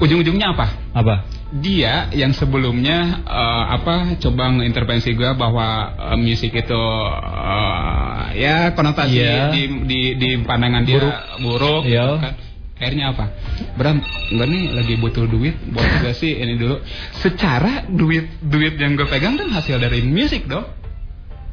ujung-ujungnya 0.00 0.56
apa? 0.56 0.66
Apa? 0.92 1.14
Dia 1.60 2.08
yang 2.10 2.32
sebelumnya 2.32 3.20
eh, 3.22 3.64
apa 3.70 4.16
coba 4.16 4.48
ngintervensi 4.56 5.12
gue 5.12 5.30
bahwa 5.36 5.68
eh, 6.08 6.16
musik 6.16 6.56
itu 6.56 6.82
eh, 7.28 8.22
ya 8.36 8.56
konotasi 8.72 9.16
Iya. 9.16 9.52
di, 9.52 9.62
di 9.84 10.00
di 10.16 10.28
pandangan 10.40 10.82
dia 10.84 10.98
Buruk. 10.98 11.14
buruk, 11.42 11.82
Iya. 11.84 12.02
gitu 12.02 12.16
kan. 12.24 12.34
Akhirnya 12.76 13.16
apa? 13.16 13.32
Bram, 13.80 14.04
enggak 14.04 14.48
nih 14.52 14.64
lagi 14.76 14.94
butuh 15.00 15.24
duit, 15.24 15.56
boleh 15.64 15.92
gak 16.04 16.12
sih 16.12 16.36
ini 16.36 16.60
dulu? 16.60 16.76
Secara 17.16 17.88
duit 17.88 18.28
duit 18.44 18.76
yang 18.76 19.00
gue 19.00 19.08
pegang 19.08 19.40
kan 19.40 19.48
hasil 19.48 19.80
dari 19.80 20.04
musik 20.04 20.44
dong. 20.44 20.68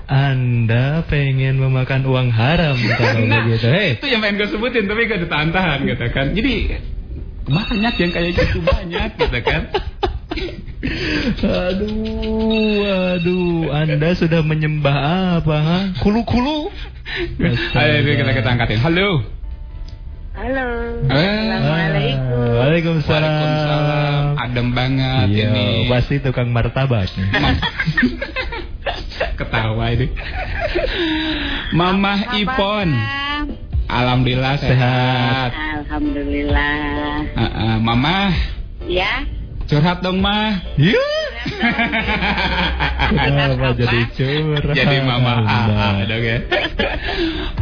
Anda 0.03 0.99
pengen 1.07 1.63
memakan 1.63 2.03
uang 2.03 2.27
haram 2.27 2.75
kalau 2.99 3.23
Nah, 3.23 3.47
begitu. 3.47 3.71
Hei. 3.71 3.95
itu 3.95 4.05
yang 4.11 4.19
pengen 4.19 4.35
gue 4.43 4.49
sebutin 4.51 4.83
tapi 4.83 5.07
gak 5.07 5.23
ditahan-tahan 5.23 5.79
gitu 5.87 6.05
kan. 6.11 6.25
Jadi 6.35 6.53
banyak 7.47 7.93
yang 8.03 8.11
kayak 8.11 8.31
gitu 8.35 8.57
banyak 8.59 9.09
gitu 9.15 9.39
kan. 9.47 9.61
Aduh, 11.43 12.83
aduh, 12.83 13.71
Anda 13.71 14.11
sudah 14.11 14.43
menyembah 14.43 14.97
apa? 15.39 15.59
Kulu-kulu. 16.03 16.67
Ayo 17.71 17.97
kita 18.03 18.31
kita 18.35 18.49
angkatin. 18.51 18.83
Halo. 18.83 19.23
Halo. 20.33 20.65
Eh. 21.07 21.13
Assalamualaikum. 21.13 22.57
Waalaikumsalam. 22.57 23.21
Waalaikumsalam. 23.21 24.23
Adem 24.35 24.67
banget 24.73 25.27
Iya, 25.29 25.49
ini. 25.53 25.85
pasti 25.87 26.15
tukang 26.19 26.49
martabak. 26.49 27.05
Ketawa 29.37 29.93
ini. 29.93 30.09
Mama 31.71 32.33
Ipon. 32.33 32.89
Alhamdulillah 33.85 34.57
sehat. 34.57 35.51
Alhamdulillah. 35.53 37.29
Heeh, 37.29 37.73
Mama, 37.77 38.33
Ya. 38.89 39.21
curhat 39.69 40.01
dong, 40.01 40.17
Mah. 40.17 40.65
Kenapa 43.05 43.77
jadi 43.77 44.01
curhat? 44.17 44.73
Jadi 44.73 44.97
Mama 45.05 45.45
Anda? 45.45 45.93
AA 45.93 46.09
dong 46.09 46.23
ya. 46.25 46.37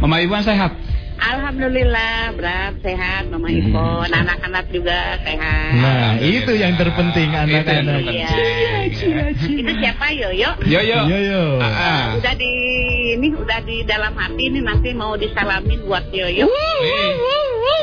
Mama 0.00 0.24
Ipon 0.24 0.40
sehat. 0.40 0.72
Alhamdulillah, 1.18 2.32
Bram 2.34 2.72
sehat, 2.80 3.28
Mama 3.28 3.48
Hmm. 3.48 3.60
Ipon, 3.60 4.08
anak-anak 4.08 4.64
juga 4.70 5.16
sehat. 5.20 5.72
Nah, 5.74 6.16
itu 6.18 6.52
yang 6.54 6.74
terpenting 6.76 7.30
anak-anak. 7.30 8.00
Iya. 8.06 8.28
Itu 9.42 9.72
siapa 9.78 10.06
Yoyo? 10.12 10.50
Yoyo. 10.64 11.00
Yoyo. 11.08 11.42
Ah. 11.60 12.16
Udah 12.16 12.34
di 12.34 12.52
ini 13.14 13.28
udah 13.32 13.60
di 13.62 13.82
dalam 13.82 14.12
hati 14.14 14.42
ini 14.48 14.60
nanti 14.60 14.90
mau 14.92 15.14
disalamin 15.14 15.84
buat 15.84 16.08
Yoyo. 16.08 16.46
Eh, 16.46 17.10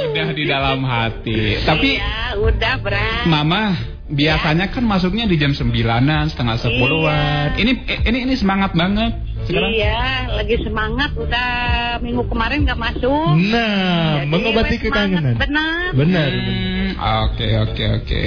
Udah 0.10 0.32
di 0.32 0.44
dalam 0.48 0.80
hati. 0.82 1.60
Tapi 1.62 2.00
Iya, 2.00 2.40
udah 2.40 2.74
Bram. 2.80 3.24
Mama 3.28 3.64
biasanya 4.10 4.68
kan 4.68 4.84
masuknya 4.84 5.26
di 5.26 5.38
jam 5.38 5.54
sembilanan, 5.54 6.28
setengah 6.28 6.58
sepuluhan. 6.58 7.56
Ini 7.56 7.72
ini 8.04 8.18
ini 8.26 8.34
semangat 8.34 8.74
banget. 8.74 9.14
Sekarang 9.40 9.72
Iya, 9.72 10.28
lagi 10.36 10.56
semangat 10.62 11.16
udah 11.16 11.50
minggu 12.04 12.28
kemarin 12.28 12.68
nggak 12.68 12.76
masuk. 12.76 13.34
Nah, 13.48 14.20
Jadi, 14.20 14.28
mengobati 14.28 14.76
kekangenan. 14.78 15.36
Benar. 15.40 15.96
Benar. 15.96 16.30
Hmm, 16.30 16.92
Oke 17.00 17.48
oke 17.56 17.84
oke. 17.96 18.24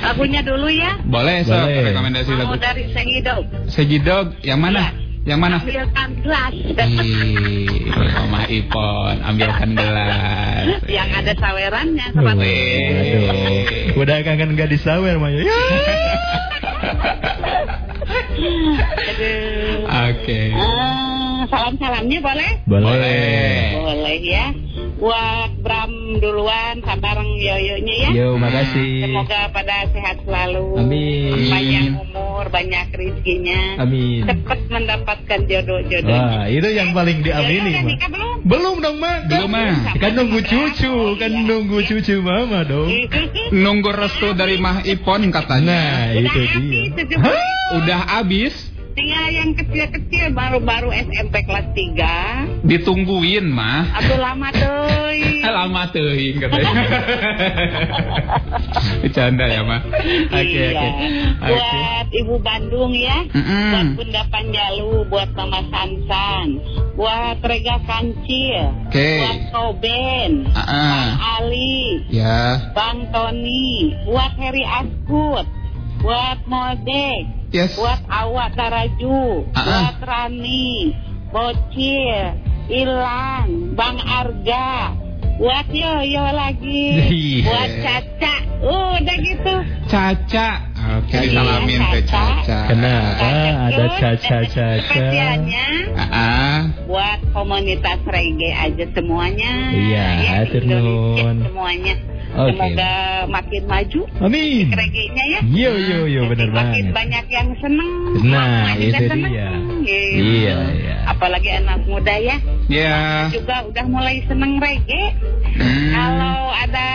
Lagunya 0.00 0.40
dulu 0.40 0.72
ya. 0.72 0.96
Boleh 1.04 1.44
so 1.44 1.52
Boleh. 1.52 1.92
rekomendasi 1.92 2.30
Mau 2.32 2.38
lagu. 2.48 2.56
dari 2.56 2.84
Sengidog. 2.90 3.44
Segidog 3.68 4.26
yang 4.40 4.64
mana? 4.64 5.03
Yang 5.24 5.38
mana? 5.40 5.56
Ambilkan 5.56 6.10
gelas. 6.20 6.52
Ih, 6.84 7.88
Mama 7.88 8.44
Ipon, 8.44 9.16
ambilkan 9.24 9.72
gelas. 9.72 10.84
Yang 10.84 11.10
ada 11.24 11.32
sawerannya. 11.40 12.06
Aduh. 12.12 13.96
Udah 14.04 14.20
kangen 14.20 14.52
gak 14.52 14.68
disawer, 14.68 15.16
Maya. 15.16 15.40
Ya. 15.40 15.48
Aduh. 18.84 19.88
Oke. 20.12 20.40
Eh, 20.52 21.40
Salam-salamnya 21.48 22.18
boleh? 22.20 22.50
Boleh. 22.68 23.80
Boleh 23.80 24.16
ya. 24.20 24.46
Buat 25.04 25.60
Bram 25.60 26.16
duluan, 26.16 26.80
sabareng 26.80 27.36
Yoyonya 27.36 28.08
ya. 28.08 28.10
Yo, 28.16 28.40
makasih. 28.40 29.04
Semoga 29.04 29.52
pada 29.52 29.84
sehat 29.92 30.16
selalu. 30.24 30.80
Amin. 30.80 31.52
Banyak 31.52 31.84
umur, 32.08 32.48
banyak 32.48 32.88
rezekinya. 32.88 33.84
Amin. 33.84 34.24
Cepat 34.24 34.64
mendapatkan 34.72 35.40
jodoh-jodoh. 35.44 36.08
Wah, 36.08 36.48
itu 36.48 36.68
yang 36.72 36.96
paling 36.96 37.20
diamini, 37.20 37.76
Mah. 37.76 37.84
nikah 37.84 38.08
belum? 38.08 38.34
Belum 38.48 38.74
dong, 38.80 38.96
Mak. 38.96 39.28
Belum, 39.28 39.50
Mah. 39.52 39.76
Kan 40.00 40.12
nunggu 40.16 40.40
cucu, 40.40 40.94
kan 41.20 41.32
nunggu 41.36 41.78
cucu 41.84 42.14
Mama 42.24 42.64
dong. 42.64 42.88
Nunggu 43.64 43.92
restu 43.92 44.32
dari 44.32 44.56
Mah 44.56 44.88
Ipon 44.88 45.28
katanya. 45.28 46.08
Nah, 46.08 46.16
itu 46.16 46.40
dia. 46.48 47.20
Udah 47.76 48.00
habis, 48.08 48.56
Tinggal 48.94 49.26
yang 49.28 49.50
kecil-kecil 49.52 50.30
baru-baru 50.30 50.94
SMP 50.94 51.42
kelas 51.42 51.66
3. 51.74 52.62
ditungguin 52.62 53.42
mah. 53.44 53.90
Aduh 53.98 54.16
lama 54.16 54.48
tuh. 54.54 55.02
Lama 55.44 55.82
teuing 55.90 56.40
katanya. 56.40 56.74
Bercanda 59.02 59.44
ya, 59.46 59.62
Mah. 59.62 59.80
Oke, 60.32 60.42
iya. 60.42 60.72
oke. 60.72 60.88
Oke. 60.88 61.06
Buat 61.52 62.06
Ibu 62.10 62.34
Bandung 62.40 62.90
ya. 62.90 63.18
Mm-mm. 63.28 63.70
Buat 63.70 63.88
Bunda 63.94 64.22
Panjalu, 64.32 64.92
buat 65.06 65.30
Mama 65.34 65.60
Sansan, 65.68 66.46
buat 66.96 67.38
Rega 67.40 67.76
Kancil, 67.84 68.62
Oke. 68.88 69.10
buat 69.20 69.40
Koben, 69.52 70.30
Ah, 70.50 70.58
ah. 70.58 70.74
Bang 70.74 71.12
Ali, 71.38 72.02
Ya. 72.10 72.72
Bang 72.72 72.98
Tony, 73.12 73.94
buat 74.08 74.32
Heri 74.34 74.64
Askut, 74.64 75.46
buat 76.02 76.38
Modek, 76.50 77.22
Yes. 77.54 77.78
buat 77.78 78.02
Awak 78.04 78.58
Taraju, 78.58 79.46
Ah, 79.54 79.62
ah. 79.62 79.62
buat 79.62 79.98
Rani, 80.02 80.90
Bocil, 81.30 82.34
Ilang, 82.66 83.78
Bang 83.78 84.02
Arga, 84.02 84.90
buat 85.36 85.70
Yoyo 85.70 86.34
lagi, 86.34 86.84
Iya. 87.06 87.46
buat 87.46 87.70
Caca, 87.78 88.34
udah 88.58 89.16
gitu. 89.22 89.54
Caca. 89.86 90.48
Oke, 90.84 91.16
Iya, 91.16 91.22
disalamin 91.30 91.80
ke 91.88 92.00
Caca. 92.04 92.58
Kenapa 92.68 93.24
ada 93.64 93.84
caca-caca? 93.94 94.66
Spesialnya 94.82 95.66
Ah, 95.94 96.02
ah. 96.10 96.58
buat 96.84 97.22
komunitas 97.30 98.02
reggae 98.04 98.50
aja 98.50 98.84
semuanya. 98.90 99.52
Iya, 99.70 100.06
ya, 100.18 100.34
Indonesia 100.44 100.82
nuhun. 100.82 101.36
semuanya. 101.40 101.94
Oke. 102.34 102.50
Semoga 102.50 102.92
makin 103.30 103.62
maju 103.64 104.00
Amin. 104.20 104.66
reggae-nya 104.74 105.24
ya. 105.30 105.40
Yo 105.46 105.72
yo 105.78 105.98
yo 106.04 106.20
Makin 106.26 106.50
banget. 106.50 106.84
banyak 106.90 107.24
yang 107.30 107.48
seneng. 107.62 107.90
Nah, 108.26 108.74
itu 108.74 108.90
seneng. 108.90 109.30
dia. 109.30 109.48
Gitu. 109.86 110.18
Iya, 110.18 110.56
iya. 110.74 110.96
Apalagi 111.06 111.50
anak 111.54 111.86
muda 111.86 112.14
ya. 112.18 112.36
Ya. 112.66 112.96
Juga 113.30 113.62
udah 113.64 113.84
mulai 113.86 114.18
seneng 114.26 114.58
reggae. 114.58 115.14
Hmm. 115.54 115.90
Kalau 115.94 116.38
ada 116.50 116.88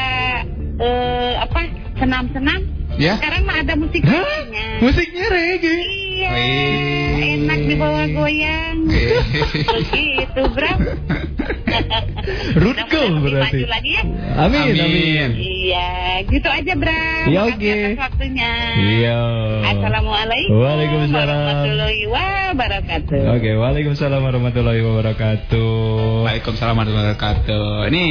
eh, 0.75 1.33
apa 1.39 1.59
senam-senam. 1.95 2.59
Ya. 2.99 3.15
Sekarang 3.15 3.47
mah 3.47 3.63
ada 3.63 3.73
musik 3.79 4.03
reggae-nya. 4.03 4.67
Musiknya 4.83 5.25
reggae. 5.31 5.79
Iya. 6.19 6.29
Wih. 6.35 7.07
Enak 7.39 7.59
dibawa 7.63 8.03
goyang. 8.11 8.77
Begitu, 8.91 10.41
Bro. 10.51 10.73
Goal 12.89 13.13
berarti. 13.21 13.63
Lagi 13.69 13.91
ya. 13.93 14.03
Amin, 14.39 14.73
amin. 14.75 15.29
Iya, 15.37 15.89
gitu 16.25 16.49
aja, 16.49 16.73
Bra. 16.73 17.01
Iya, 17.29 17.41
Makasih 17.45 17.55
oke. 17.55 17.69
atas 17.69 17.99
waktunya. 18.01 18.51
Iya. 18.79 19.19
Assalamualaikum. 19.69 20.57
Waalaikumsalam. 20.57 21.27
warahmatullahi 21.29 22.01
wabarakatuh. 22.09 23.21
Oke, 23.37 23.49
waalaikumsalam 23.55 24.21
warahmatullahi 24.25 24.81
wabarakatuh. 24.81 25.71
Waalaikumsalam 26.25 26.73
warahmatullahi 26.75 27.07
wabarakatuh. 27.13 27.65
Ini 27.93 28.05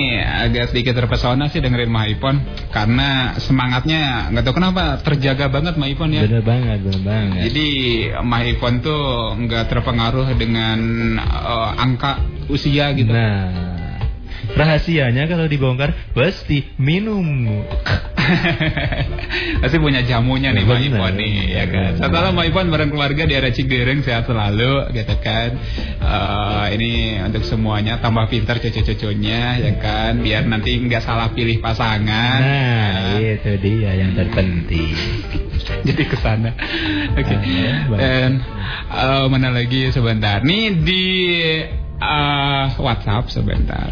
agak 0.48 0.64
sedikit 0.70 0.94
terpesona 0.94 1.50
sih 1.50 1.58
dengerin 1.58 1.90
Maipon 1.90 2.36
karena 2.70 3.34
semangatnya 3.42 4.30
nggak 4.30 4.44
tahu 4.46 4.54
kenapa 4.62 5.02
terjaga 5.02 5.50
banget 5.50 5.74
Maipon 5.74 6.14
ya. 6.14 6.22
Bener 6.24 6.44
banget, 6.46 6.78
bener 6.86 7.02
banget. 7.02 7.40
Jadi 7.50 7.68
Maipon 8.22 8.74
tuh 8.80 9.34
nggak 9.42 9.64
terpengaruh 9.68 10.26
dengan 10.38 10.78
eh, 11.18 11.70
angka 11.82 12.38
usia 12.48 12.96
gitu. 12.96 13.12
Nah, 13.12 13.47
rahasianya 14.54 15.28
kalau 15.28 15.46
dibongkar 15.46 16.12
pasti 16.14 16.64
minum. 16.80 17.24
Pasti 19.62 19.76
punya 19.84 20.04
jamunya 20.04 20.52
nih 20.52 20.64
Bener, 20.68 20.92
Maipon 20.92 21.12
nih 21.16 21.34
ya 21.48 21.64
kan. 21.68 21.92
Setelah 21.96 22.30
Maipon 22.32 22.68
bareng 22.68 22.90
keluarga 22.92 23.22
di 23.24 23.34
area 23.34 23.52
Cigereng 23.52 24.04
sehat 24.04 24.28
selalu 24.28 24.92
gitu 24.92 25.14
kan. 25.20 25.50
Eh, 25.98 26.66
ini 26.76 26.92
untuk 27.24 27.44
semuanya 27.44 28.00
tambah 28.00 28.28
pintar 28.28 28.60
cucu-cucunya 28.60 29.60
ya 29.60 29.72
kan 29.80 30.20
biar 30.20 30.44
nanti 30.44 30.76
nggak 30.76 31.02
salah 31.02 31.32
pilih 31.32 31.60
pasangan. 31.64 32.40
Nah, 32.44 33.16
itu 33.18 33.52
dia 33.60 33.92
yang 33.96 34.12
terpenting. 34.12 34.94
Jadi 35.86 36.02
ke 36.04 36.16
sana. 36.20 36.52
Oke. 37.16 37.34
Dan 37.96 38.44
eh, 38.92 39.24
mana 39.28 39.48
lagi 39.52 39.88
sebentar. 39.92 40.44
Nih 40.44 40.76
di 40.84 41.04
eh, 41.98 42.64
WhatsApp 42.78 43.28
sebentar. 43.28 43.90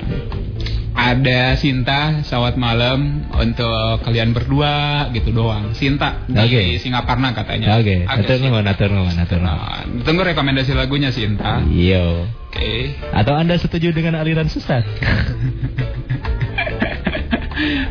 Ada 0.97 1.61
Sinta, 1.61 2.25
selamat 2.25 2.57
malam 2.57 3.29
untuk 3.37 4.01
kalian 4.01 4.33
berdua 4.33 5.07
gitu 5.13 5.29
doang. 5.29 5.77
Sinta 5.77 6.25
di 6.25 6.41
Oke. 6.41 6.81
Singaparna 6.81 7.37
katanya. 7.37 7.77
Oke, 7.77 8.09
atur 8.09 8.41
nuhun, 8.41 8.65
atur 8.65 8.89
nuhun, 8.89 9.13
atur 9.13 9.45
nuhun. 9.45 9.61
Nah, 9.61 9.85
Tunggu 10.09 10.25
rekomendasi 10.25 10.73
lagunya 10.73 11.13
Sinta. 11.13 11.61
Yo. 11.69 12.25
Oke. 12.49 12.97
Atau 13.13 13.37
Anda 13.37 13.61
setuju 13.61 13.93
dengan 13.93 14.17
aliran 14.17 14.49
sesat? 14.49 14.89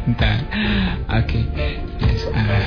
Bentar. 0.10 0.38
Oke. 1.22 1.40
Yes, 2.02 2.26
ah. 2.34 2.66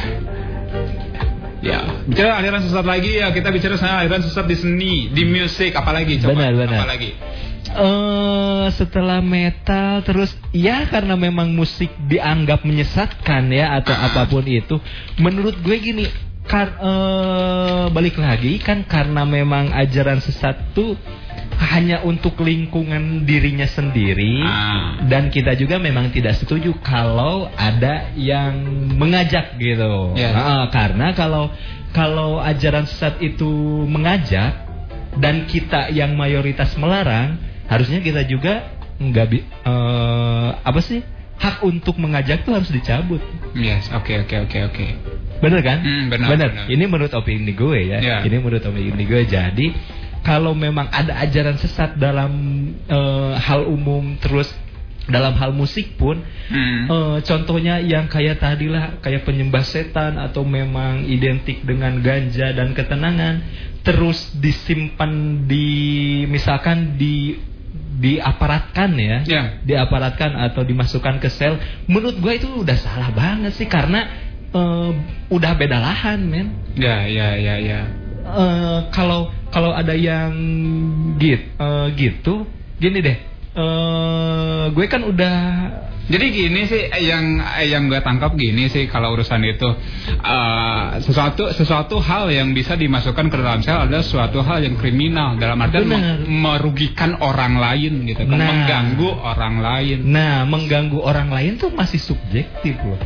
Ya, 1.59 1.82
bicara 2.07 2.38
aliran 2.38 2.62
sesat 2.62 2.86
lagi 2.86 3.18
ya 3.18 3.34
kita 3.34 3.51
bicara 3.51 3.74
soal 3.74 4.07
aliran 4.07 4.22
sesat 4.22 4.46
di 4.46 4.55
seni, 4.55 5.11
di 5.11 5.26
musik 5.26 5.74
apalagi 5.74 6.22
coba 6.22 6.38
Benar, 6.38 6.53
benar. 6.55 6.78
apalagi. 6.86 7.11
Eh 7.72 8.68
setelah 8.72 9.20
metal 9.24 10.04
terus 10.04 10.32
ya 10.52 10.86
karena 10.88 11.16
memang 11.16 11.52
musik 11.52 11.88
dianggap 12.08 12.62
menyesatkan 12.62 13.48
ya 13.50 13.74
atau 13.80 13.96
apa 13.96 14.28
pun 14.28 14.44
itu 14.44 14.76
menurut 15.18 15.56
gue 15.64 15.76
gini 15.80 16.04
kar 16.48 16.80
eh, 16.80 17.84
balik 17.92 18.16
lagi 18.16 18.56
kan 18.60 18.84
karena 18.88 19.24
memang 19.28 19.72
ajaran 19.72 20.20
sesat 20.20 20.72
tuh 20.72 20.96
hanya 21.58 22.06
untuk 22.06 22.38
lingkungan 22.38 23.26
dirinya 23.26 23.66
sendiri 23.66 24.46
dan 25.10 25.28
kita 25.28 25.58
juga 25.58 25.82
memang 25.82 26.14
tidak 26.14 26.38
setuju 26.38 26.70
kalau 26.86 27.50
ada 27.58 28.14
yang 28.14 28.62
mengajak 28.94 29.58
gitu. 29.58 30.14
Yes. 30.14 30.38
Heeh, 30.38 30.64
karena 30.70 31.18
kalau 31.18 31.50
kalau 31.90 32.38
ajaran 32.38 32.86
sesat 32.86 33.18
itu 33.18 33.50
mengajak 33.90 34.54
dan 35.18 35.50
kita 35.50 35.90
yang 35.90 36.14
mayoritas 36.14 36.78
melarang, 36.78 37.47
harusnya 37.68 38.00
kita 38.00 38.24
juga 38.24 38.74
nggak 38.98 39.26
bi 39.30 39.38
eh, 39.44 40.50
apa 40.58 40.80
sih 40.82 41.04
hak 41.38 41.62
untuk 41.62 41.94
mengajak 42.02 42.42
tuh 42.42 42.58
harus 42.58 42.66
dicabut. 42.66 43.22
Yes, 43.54 43.86
oke 43.94 44.10
oke 44.26 44.36
oke 44.50 44.58
oke. 44.74 44.86
Bener 45.38 45.60
kan? 45.62 45.78
Hmm, 45.86 46.10
benar, 46.10 46.28
benar. 46.34 46.50
Ini 46.66 46.84
menurut 46.90 47.14
opini 47.14 47.54
gue 47.54 47.94
ya. 47.94 47.98
Ya. 48.02 48.18
Ini 48.26 48.42
menurut 48.42 48.58
opini 48.66 49.06
gue. 49.06 49.22
Jadi 49.22 49.70
kalau 50.26 50.50
memang 50.50 50.90
ada 50.90 51.14
ajaran 51.22 51.54
sesat 51.54 51.94
dalam 51.94 52.32
eh, 52.90 53.34
hal 53.38 53.70
umum 53.70 54.18
terus 54.18 54.50
dalam 55.08 55.32
hal 55.38 55.54
musik 55.56 55.94
pun 55.96 56.20
Hmm. 56.48 56.88
eh, 56.88 57.18
contohnya 57.28 57.76
yang 57.78 58.08
kayak 58.08 58.40
tadi 58.40 58.66
lah 58.72 58.98
kayak 59.04 59.28
penyembah 59.28 59.62
setan 59.62 60.16
atau 60.16 60.42
memang 60.48 61.04
identik 61.04 61.60
dengan 61.62 62.00
ganja 62.00 62.50
dan 62.56 62.72
ketenangan 62.72 63.44
terus 63.84 64.32
disimpan 64.36 65.44
di 65.44 65.68
misalkan 66.24 66.96
di 66.96 67.36
diaparatkan 67.99 68.94
ya, 68.94 69.18
Ya. 69.26 69.42
diaparatkan 69.66 70.38
atau 70.38 70.62
dimasukkan 70.62 71.18
ke 71.18 71.28
sel 71.28 71.59
menurut 71.90 72.22
gue 72.22 72.32
itu 72.38 72.49
udah 72.62 72.78
salah 72.78 73.11
banget 73.11 73.53
sih 73.59 73.66
karena 73.66 74.07
eh, 74.49 74.90
udah 75.28 75.53
beda 75.59 75.76
lahan 75.76 76.22
men 76.22 76.49
Ya 76.78 77.05
ya 77.05 77.34
ya 77.34 77.59
ya. 77.59 77.80
Eh, 78.22 78.78
kalau 78.94 79.28
kalau 79.51 79.74
ada 79.74 79.99
yang 79.99 80.30
git 81.18 81.42
eh, 81.59 81.86
gitu 81.99 82.46
gini 82.78 83.03
deh 83.03 83.18
eh 83.59 84.64
gue 84.70 84.86
kan 84.86 85.02
udah 85.02 85.36
Jadi 86.09 86.24
gini 86.32 86.64
sih 86.64 86.88
yang 87.04 87.36
yang 87.68 87.84
gue 87.92 88.00
tangkap 88.00 88.32
gini 88.32 88.72
sih 88.72 88.88
kalau 88.88 89.12
urusan 89.12 89.44
itu 89.44 89.68
eh, 90.24 91.04
sesuatu 91.04 91.52
sesuatu 91.52 92.00
hal 92.00 92.32
yang 92.32 92.56
bisa 92.56 92.80
dimasukkan 92.80 93.28
ke 93.28 93.36
dalam 93.36 93.61
sel 93.61 93.76
adalah 93.84 94.00
suatu 94.00 94.40
hal 94.40 94.64
yang 94.64 94.80
kriminal 94.80 95.36
dalam 95.36 95.61
artian 95.61 95.84
merugikan 96.24 97.20
orang 97.20 97.61
lain 97.61 98.09
gitu 98.09 98.24
kan 98.24 98.40
Nah. 98.40 98.48
mengganggu 98.48 99.09
orang 99.20 99.54
lain. 99.61 99.98
Nah, 100.09 100.48
mengganggu 100.48 100.96
orang 100.96 101.28
lain 101.28 101.61
tuh 101.61 101.68
masih 101.76 102.00
subjektif 102.00 102.80
loh. 102.80 102.96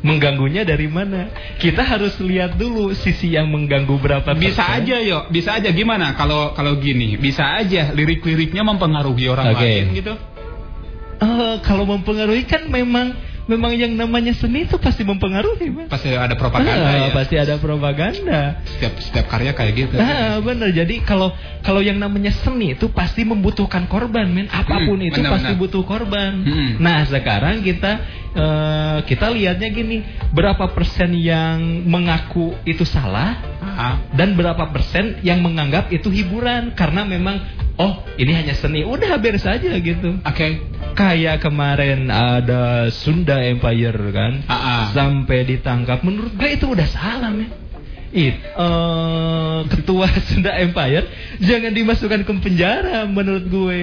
Mengganggunya 0.00 0.64
dari 0.64 0.88
mana? 0.88 1.28
Kita 1.60 1.84
harus 1.84 2.16
lihat 2.24 2.56
dulu 2.56 2.96
sisi 2.96 3.36
yang 3.36 3.52
mengganggu 3.52 4.00
berapa 4.00 4.32
Bisa 4.32 4.64
persen. 4.64 4.76
aja 4.80 4.96
yo, 5.04 5.18
bisa 5.28 5.60
aja 5.60 5.68
gimana 5.70 6.16
kalau 6.16 6.56
kalau 6.56 6.80
gini, 6.80 7.20
bisa 7.20 7.60
aja 7.60 7.92
lirik-liriknya 7.92 8.64
mempengaruhi 8.64 9.28
orang 9.28 9.52
Oke. 9.52 9.60
lain 9.60 9.84
gitu. 9.92 10.14
Eh, 11.20 11.56
kalau 11.60 11.84
mempengaruhi 11.84 12.48
kan 12.48 12.64
memang 12.72 13.12
memang 13.50 13.74
yang 13.74 13.92
namanya 13.92 14.30
seni 14.30 14.62
itu 14.62 14.78
pasti 14.78 15.02
mempengaruhi, 15.02 15.66
Mas. 15.68 15.90
Pasti 15.90 16.14
ada 16.14 16.38
propaganda 16.38 16.86
Ah, 16.86 16.94
ya. 16.96 17.10
Pasti 17.10 17.34
ada 17.34 17.58
propaganda. 17.58 18.62
Setiap 18.62 18.94
setiap 19.02 19.26
karya 19.26 19.50
kayak 19.50 19.72
gitu. 19.74 19.94
Nah, 19.98 20.38
bener. 20.38 20.70
Jadi 20.70 21.02
kalau 21.02 21.34
kalau 21.60 21.82
yang 21.82 21.98
namanya 21.98 22.30
seni 22.30 22.72
itu 22.72 22.86
pasti 22.88 23.26
membutuhkan 23.26 23.84
korban, 23.84 24.30
men. 24.30 24.46
Apa 24.46 24.86
pun 24.86 24.96
Hmm, 24.96 25.08
itu 25.10 25.18
benar, 25.18 25.34
pasti 25.34 25.50
benar. 25.50 25.60
butuh 25.60 25.82
korban. 25.82 26.32
Hmm. 26.46 26.70
Nah, 26.78 27.02
sekarang 27.04 27.60
kita 27.60 27.92
eh, 28.30 28.98
kita 29.04 29.26
lihatnya 29.26 29.68
gini, 29.68 30.06
berapa 30.30 30.70
persen 30.70 31.10
yang 31.12 31.58
mengaku 31.82 32.54
itu 32.62 32.86
salah 32.86 33.42
Ah. 33.60 33.98
dan 34.14 34.38
berapa 34.38 34.70
persen 34.70 35.18
yang 35.20 35.40
menganggap 35.40 35.90
itu 35.90 36.06
hiburan 36.08 36.70
karena 36.72 37.02
memang 37.02 37.42
oh 37.74 38.04
ini 38.14 38.30
hanya 38.30 38.52
seni, 38.52 38.84
udah 38.84 39.16
beres 39.16 39.42
aja 39.42 39.72
gitu. 39.74 40.20
Oke. 40.20 40.62
Kayak 40.92 41.40
kemarin 41.40 42.06
ada 42.06 42.86
Sunda 42.92 43.39
Empire 43.42 43.98
kan, 44.12 44.32
Ah, 44.46 44.90
sampai 44.92 45.44
ditangkap. 45.44 46.00
Menurut 46.00 46.32
gue 46.32 46.50
itu 46.50 46.66
udah 46.68 46.88
salah, 46.88 47.32
men. 47.32 47.50
It, 48.10 48.42
eh, 48.42 49.58
ketua 49.70 50.10
Sunda 50.26 50.58
Empire 50.58 51.06
jangan 51.38 51.70
dimasukkan 51.70 52.26
ke 52.26 52.32
penjara 52.42 53.06
menurut 53.06 53.46
gue. 53.46 53.80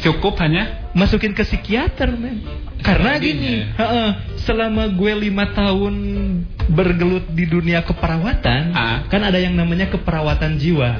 Cukup 0.00 0.38
hanya 0.38 0.88
masukin 0.94 1.34
ke 1.34 1.42
psikiater, 1.42 2.14
men. 2.14 2.40
Karena 2.80 3.18
gini, 3.18 3.66
heeh, 3.66 4.10
selama 4.40 4.88
gue 4.88 5.12
lima 5.20 5.52
tahun 5.52 5.94
bergelut 6.66 7.28
di 7.28 7.44
dunia 7.44 7.82
keperawatan, 7.82 8.72
kan 9.04 9.20
ada 9.20 9.36
yang 9.36 9.52
namanya 9.52 9.90
keperawatan 9.90 10.56
jiwa. 10.56 10.96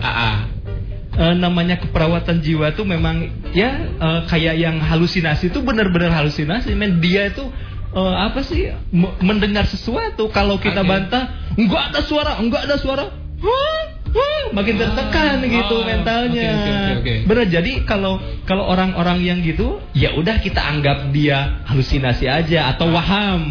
Eh, 1.11 1.35
namanya 1.35 1.75
keperawatan 1.83 2.39
jiwa 2.39 2.71
tuh 2.71 2.87
memang 2.87 3.27
ya 3.51 3.83
eh, 3.99 4.21
kayak 4.31 4.55
yang 4.63 4.79
halusinasi 4.79 5.51
itu 5.51 5.59
benar-benar 5.59 6.15
halusinasi, 6.15 6.71
men. 6.79 7.03
Dia 7.03 7.35
itu 7.35 7.51
eh, 7.91 8.15
apa 8.15 8.47
sih 8.47 8.71
mendengar 9.19 9.67
sesuatu 9.67 10.31
kalau 10.31 10.63
kita 10.63 10.87
bantah 10.87 11.35
enggak 11.59 11.91
ada 11.91 12.01
suara, 12.07 12.39
enggak 12.39 12.63
ada 12.71 12.77
suara. 12.79 13.05
Wah, 13.43 14.00
wah, 14.11 14.45
makin 14.55 14.75
tertekan 14.77 15.43
gitu 15.47 15.77
mentalnya. 15.87 16.51
oke, 16.51 16.71
oke, 16.71 16.91
oke. 17.01 17.15
Bener 17.27 17.47
jadi 17.47 17.73
kalau 17.87 18.19
kalau 18.45 18.67
orang-orang 18.67 19.23
yang 19.23 19.39
gitu 19.43 19.79
ya 19.95 20.15
udah 20.19 20.43
kita 20.43 20.59
anggap 20.59 21.11
dia 21.15 21.63
halusinasi 21.67 22.27
aja 22.27 22.75
atau 22.75 22.91
waham. 22.91 23.43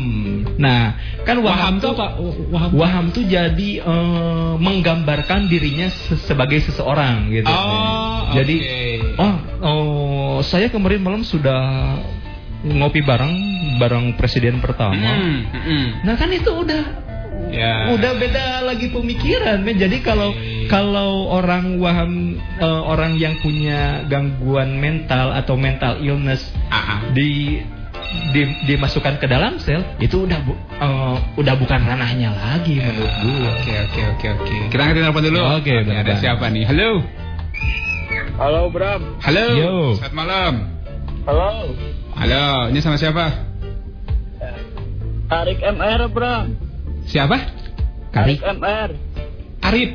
Nah, 0.60 0.96
kan 1.24 1.40
waham, 1.40 1.80
tuh 1.80 1.96
apa? 1.96 2.20
Waham, 2.76 3.16
tuh 3.16 3.24
jadi 3.24 3.70
eh, 3.80 4.54
menggambarkan 4.60 5.48
dirinya 5.48 5.88
se- 5.88 6.20
sebagai 6.28 6.60
seseorang 6.68 7.32
gitu. 7.32 7.48
Oh, 7.48 8.36
jadi 8.36 8.56
oke. 8.60 8.78
oh, 9.24 9.36
oh 9.64 10.36
saya 10.44 10.68
kemarin 10.68 11.00
malam 11.00 11.24
sudah 11.24 11.96
ngopi 12.64 13.00
bareng 13.00 13.34
bareng 13.80 14.20
presiden 14.20 14.60
pertama. 14.60 15.00
Hmm, 15.00 15.48
hmm. 15.48 15.86
Nah 16.04 16.16
kan 16.20 16.28
itu 16.36 16.52
udah 16.52 17.09
Ya. 17.50 17.90
udah 17.90 18.14
beda 18.14 18.62
lagi 18.62 18.94
pemikiran 18.94 19.66
men. 19.66 19.82
Jadi 19.82 20.06
kalau 20.06 20.30
kalau 20.70 21.34
orang 21.34 21.82
waham 21.82 22.38
eh, 22.62 22.82
orang 22.86 23.18
yang 23.18 23.34
punya 23.42 24.06
gangguan 24.06 24.78
mental 24.78 25.34
atau 25.34 25.58
mental 25.58 25.98
illness 25.98 26.46
di 27.18 27.58
di 28.34 28.42
dimasukkan 28.66 29.22
ke 29.22 29.26
dalam 29.26 29.58
sel 29.58 29.82
itu 29.98 30.30
udah 30.30 30.40
bu, 30.46 30.54
eh, 30.78 31.16
udah 31.42 31.54
bukan 31.58 31.82
ranahnya 31.82 32.30
lagi 32.38 32.78
menurut 32.78 33.14
gua. 33.26 33.50
Oke 33.58 33.74
oke 33.82 34.02
oke 34.14 34.28
oke. 34.38 34.56
Kita 34.70 34.82
angkat 34.86 34.96
telepon 35.02 35.24
dulu. 35.26 35.42
Oke, 35.58 35.74
Oke, 35.82 35.90
ada 35.90 36.06
Bang. 36.06 36.22
siapa 36.22 36.46
nih? 36.54 36.64
Halo. 36.70 36.90
Halo 38.38 38.62
Bram. 38.70 39.02
Halo. 39.26 39.46
Yo. 39.58 39.76
Selamat 39.98 40.14
malam. 40.16 40.54
Halo. 41.26 41.50
Halo, 42.14 42.46
ini 42.70 42.80
sama 42.80 42.96
siapa? 42.96 43.26
Arik 45.30 45.62
MR 45.62 46.10
Bram. 46.10 46.69
Siapa? 47.10 47.38
Arik 48.14 48.38
MR. 48.46 48.90
Arif. 49.66 49.92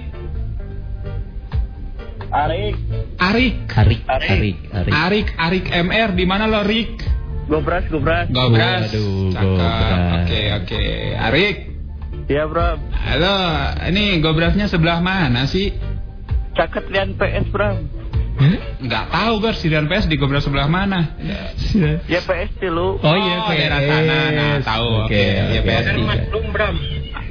Arik. 2.34 2.76
Arik. 3.22 3.54
Arik. 3.70 4.02
Arik. 4.10 4.58
Arik. 4.90 5.28
Arik 5.38 5.66
MR 5.70 6.10
di 6.18 6.24
mana 6.26 6.50
lo 6.50 6.66
Rik? 6.66 6.90
Gobras 7.46 7.86
Gobras. 7.86 8.26
Gobras. 8.34 8.90
Waduh, 8.90 9.30
Cakep. 9.30 9.46
Gobras. 9.46 10.00
Oke 10.18 10.40
oke. 10.58 10.84
Arik. 11.22 11.56
Iya 12.24 12.44
Bram. 12.50 12.78
Halo, 12.90 13.36
ini 13.92 14.18
Gobrasnya 14.18 14.66
sebelah 14.66 14.98
mana 14.98 15.46
sih? 15.46 15.70
Caket 16.58 16.90
lian 16.90 17.14
PS 17.14 17.46
Bram. 17.54 17.93
Nggak 18.84 19.04
tahu 19.08 19.32
gue 19.40 19.52
Sirian 19.54 19.86
PS 19.86 20.10
di 20.10 20.18
Gobras 20.18 20.42
sebelah 20.42 20.66
mana? 20.66 21.14
Ya 22.04 22.20
PS 22.20 22.50
dulu. 22.58 22.98
Oh 22.98 23.16
iya, 23.16 23.36
daerah 23.46 23.80
PS. 23.80 23.88
sana. 23.88 24.16
Nah, 24.30 24.56
tahu. 24.60 24.88
Oke, 25.06 25.22
ya 25.22 25.42
oke. 25.46 25.58
PS. 25.62 25.84
Mushroom 26.02 26.46
Bram. 26.50 26.74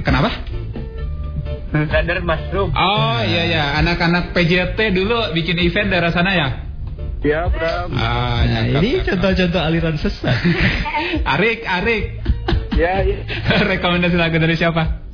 Kenapa? 0.00 0.30
Radar 1.74 2.18
Mushroom. 2.22 2.68
Oh 2.72 3.18
iya 3.20 3.42
ya, 3.44 3.64
anak-anak 3.78 4.32
PJT 4.32 4.78
dulu 4.94 5.34
bikin 5.34 5.58
event 5.60 5.92
daerah 5.92 6.10
sana 6.10 6.30
ya? 6.32 6.48
Iya 7.20 7.48
Bram. 7.52 7.88
Ah, 7.94 8.44
Nah, 8.44 8.62
ini 8.80 9.00
contoh-contoh 9.04 9.60
aliran 9.60 9.96
sesat. 9.96 10.36
Arik, 11.36 11.64
Arik. 11.68 12.04
Ya, 12.74 13.04
iya. 13.04 13.22
Rekomendasi 13.70 14.16
lagu 14.16 14.36
dari 14.40 14.56
siapa? 14.56 15.04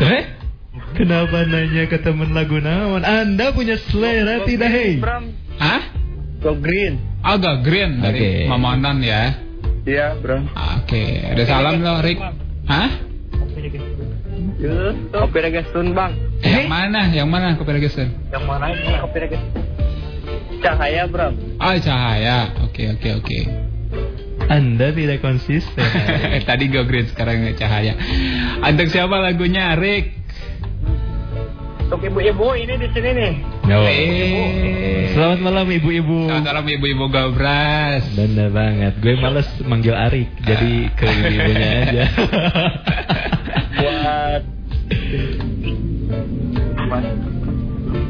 eh? 0.00 0.41
Kenapa 1.02 1.42
nanya 1.42 1.90
ke 1.90 1.98
temen 1.98 2.30
lagu 2.30 2.62
naon? 2.62 3.02
Anda 3.02 3.50
punya 3.50 3.74
selera 3.90 4.46
tidak 4.46 4.70
hei? 4.70 5.02
Bram. 5.02 5.34
Hah? 5.58 5.82
Go 6.38 6.54
Green. 6.54 7.02
Oh, 7.26 7.34
Go 7.42 7.58
Green 7.58 7.98
dari 7.98 8.46
Oke. 8.46 8.46
Mamonan 8.46 9.02
ya. 9.02 9.34
Iya 9.82 10.14
Bram. 10.22 10.46
Oke, 10.54 11.26
ada 11.26 11.42
salam 11.42 11.82
lo, 11.82 11.98
Rik. 12.06 12.22
Hah? 12.70 12.90
Kopi 15.10 15.38
reggaeton 15.42 15.90
bang. 15.90 16.14
Yang 16.38 16.70
mana? 16.70 17.10
Yang 17.10 17.28
mana 17.34 17.58
kopi 17.58 17.82
Regesan? 17.82 18.14
Yang 18.30 18.44
mana 18.46 18.70
ini 18.70 18.94
kopi 19.02 19.18
reggaeton? 19.26 19.62
Cahaya 20.62 21.02
Bram. 21.10 21.34
Oh, 21.58 21.76
Cahaya. 21.82 22.54
Oke, 22.62 22.94
oke, 22.94 23.08
oke. 23.18 23.38
Anda 24.46 24.94
tidak 24.94 25.18
konsisten. 25.18 25.82
Tadi 26.46 26.70
Go 26.70 26.86
Green, 26.86 27.10
sekarang 27.10 27.42
Cahaya. 27.58 27.98
Untuk 28.62 28.86
siapa 28.86 29.18
lagunya, 29.18 29.74
Rik? 29.74 30.21
Untuk 31.92 32.08
ibu-ibu 32.08 32.56
ini 32.56 32.80
di 32.80 32.88
sini 32.88 33.10
nih. 33.12 33.32
No. 33.68 33.84
Eh. 33.84 35.12
Selamat 35.12 35.44
malam 35.44 35.68
ibu-ibu. 35.68 36.24
Selamat 36.24 36.48
malam 36.48 36.64
ibu-ibu 36.64 37.04
Gobras. 37.12 38.00
Bener 38.16 38.48
banget. 38.48 38.96
Gue 39.04 39.20
males 39.20 39.44
manggil 39.60 39.92
Arik, 39.92 40.32
jadi 40.40 40.88
ke 40.96 41.04
ibu-ibunya 41.04 41.68
aja. 41.84 42.04
Buat 43.76 44.42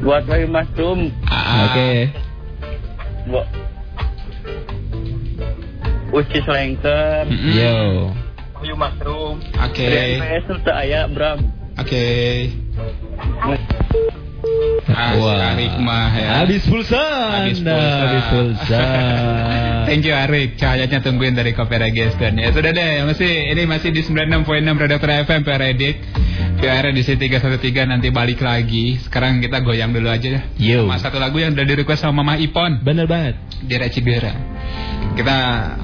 buat 0.07 0.23
Wahyu 0.31 0.47
Mushroom. 0.47 1.11
Ah, 1.27 1.67
Oke. 1.67 1.91
Buat 3.35 3.49
Uci 6.23 6.39
Selengker. 6.47 7.27
Mm-mm. 7.27 7.51
Yo. 7.51 8.15
Wahyu 8.63 8.79
Mushroom. 8.79 9.43
Oke. 9.43 10.23
PS 10.23 10.43
serta 10.47 10.71
Ayah 10.87 11.11
Bram. 11.11 11.63
Oke. 11.83 12.07
Ah, 13.41 13.57
Wah. 14.93 15.55
Arik 15.55 15.79
mah 15.79 16.11
ya. 16.17 16.29
Habis 16.43 16.67
pulsa. 16.67 16.99
Habis 17.45 17.63
pulsa. 17.63 17.79
habis 18.03 18.25
pulsa. 18.33 18.83
Thank 19.89 20.07
you 20.09 20.15
Arik, 20.15 20.57
cahayanya 20.57 21.03
tungguin 21.05 21.35
dari 21.37 21.53
Kopera 21.53 21.91
Geston 21.91 22.39
ya. 22.39 22.49
Sudah 22.55 22.73
deh, 22.73 23.03
masih 23.05 23.53
ini 23.53 23.63
masih 23.67 23.91
di 23.93 24.01
96.6 24.01 24.47
Redaktor 24.79 25.11
FM 25.27 25.43
Peredik. 25.43 25.97
PR 26.63 26.95
di 26.95 27.03
sini 27.03 27.27
313 27.27 27.91
nanti 27.91 28.09
balik 28.15 28.39
lagi. 28.39 28.95
Sekarang 29.03 29.43
kita 29.43 29.59
goyang 29.67 29.91
dulu 29.91 30.07
aja 30.07 30.39
ya. 30.39 30.41
Yo. 30.57 30.87
Sama 30.87 30.97
satu 31.03 31.19
lagu 31.19 31.43
yang 31.43 31.59
udah 31.59 31.67
di 31.67 31.75
request 31.75 32.07
sama 32.07 32.23
Mama 32.23 32.39
Ipon 32.39 32.79
Bener 32.87 33.11
banget. 33.11 33.35
di 33.67 33.75
Recibera. 33.75 34.31
Kita 35.19 35.37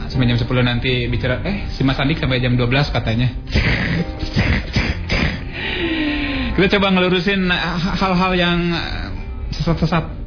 sampai 0.09 0.31
jam 0.31 0.39
10 0.39 0.47
nanti 0.63 1.11
bicara 1.11 1.43
eh 1.43 1.67
si 1.75 1.83
Mas 1.83 1.99
Andik 1.99 2.23
sampai 2.23 2.39
jam 2.39 2.55
12 2.55 2.95
katanya. 2.95 3.29
Kita 6.59 6.75
coba 6.75 6.91
ngelurusin 6.91 7.47
eh, 7.55 7.75
hal-hal 8.03 8.33
yang 8.35 8.59
eh, 8.75 9.15
sesat-sesat. 9.55 10.19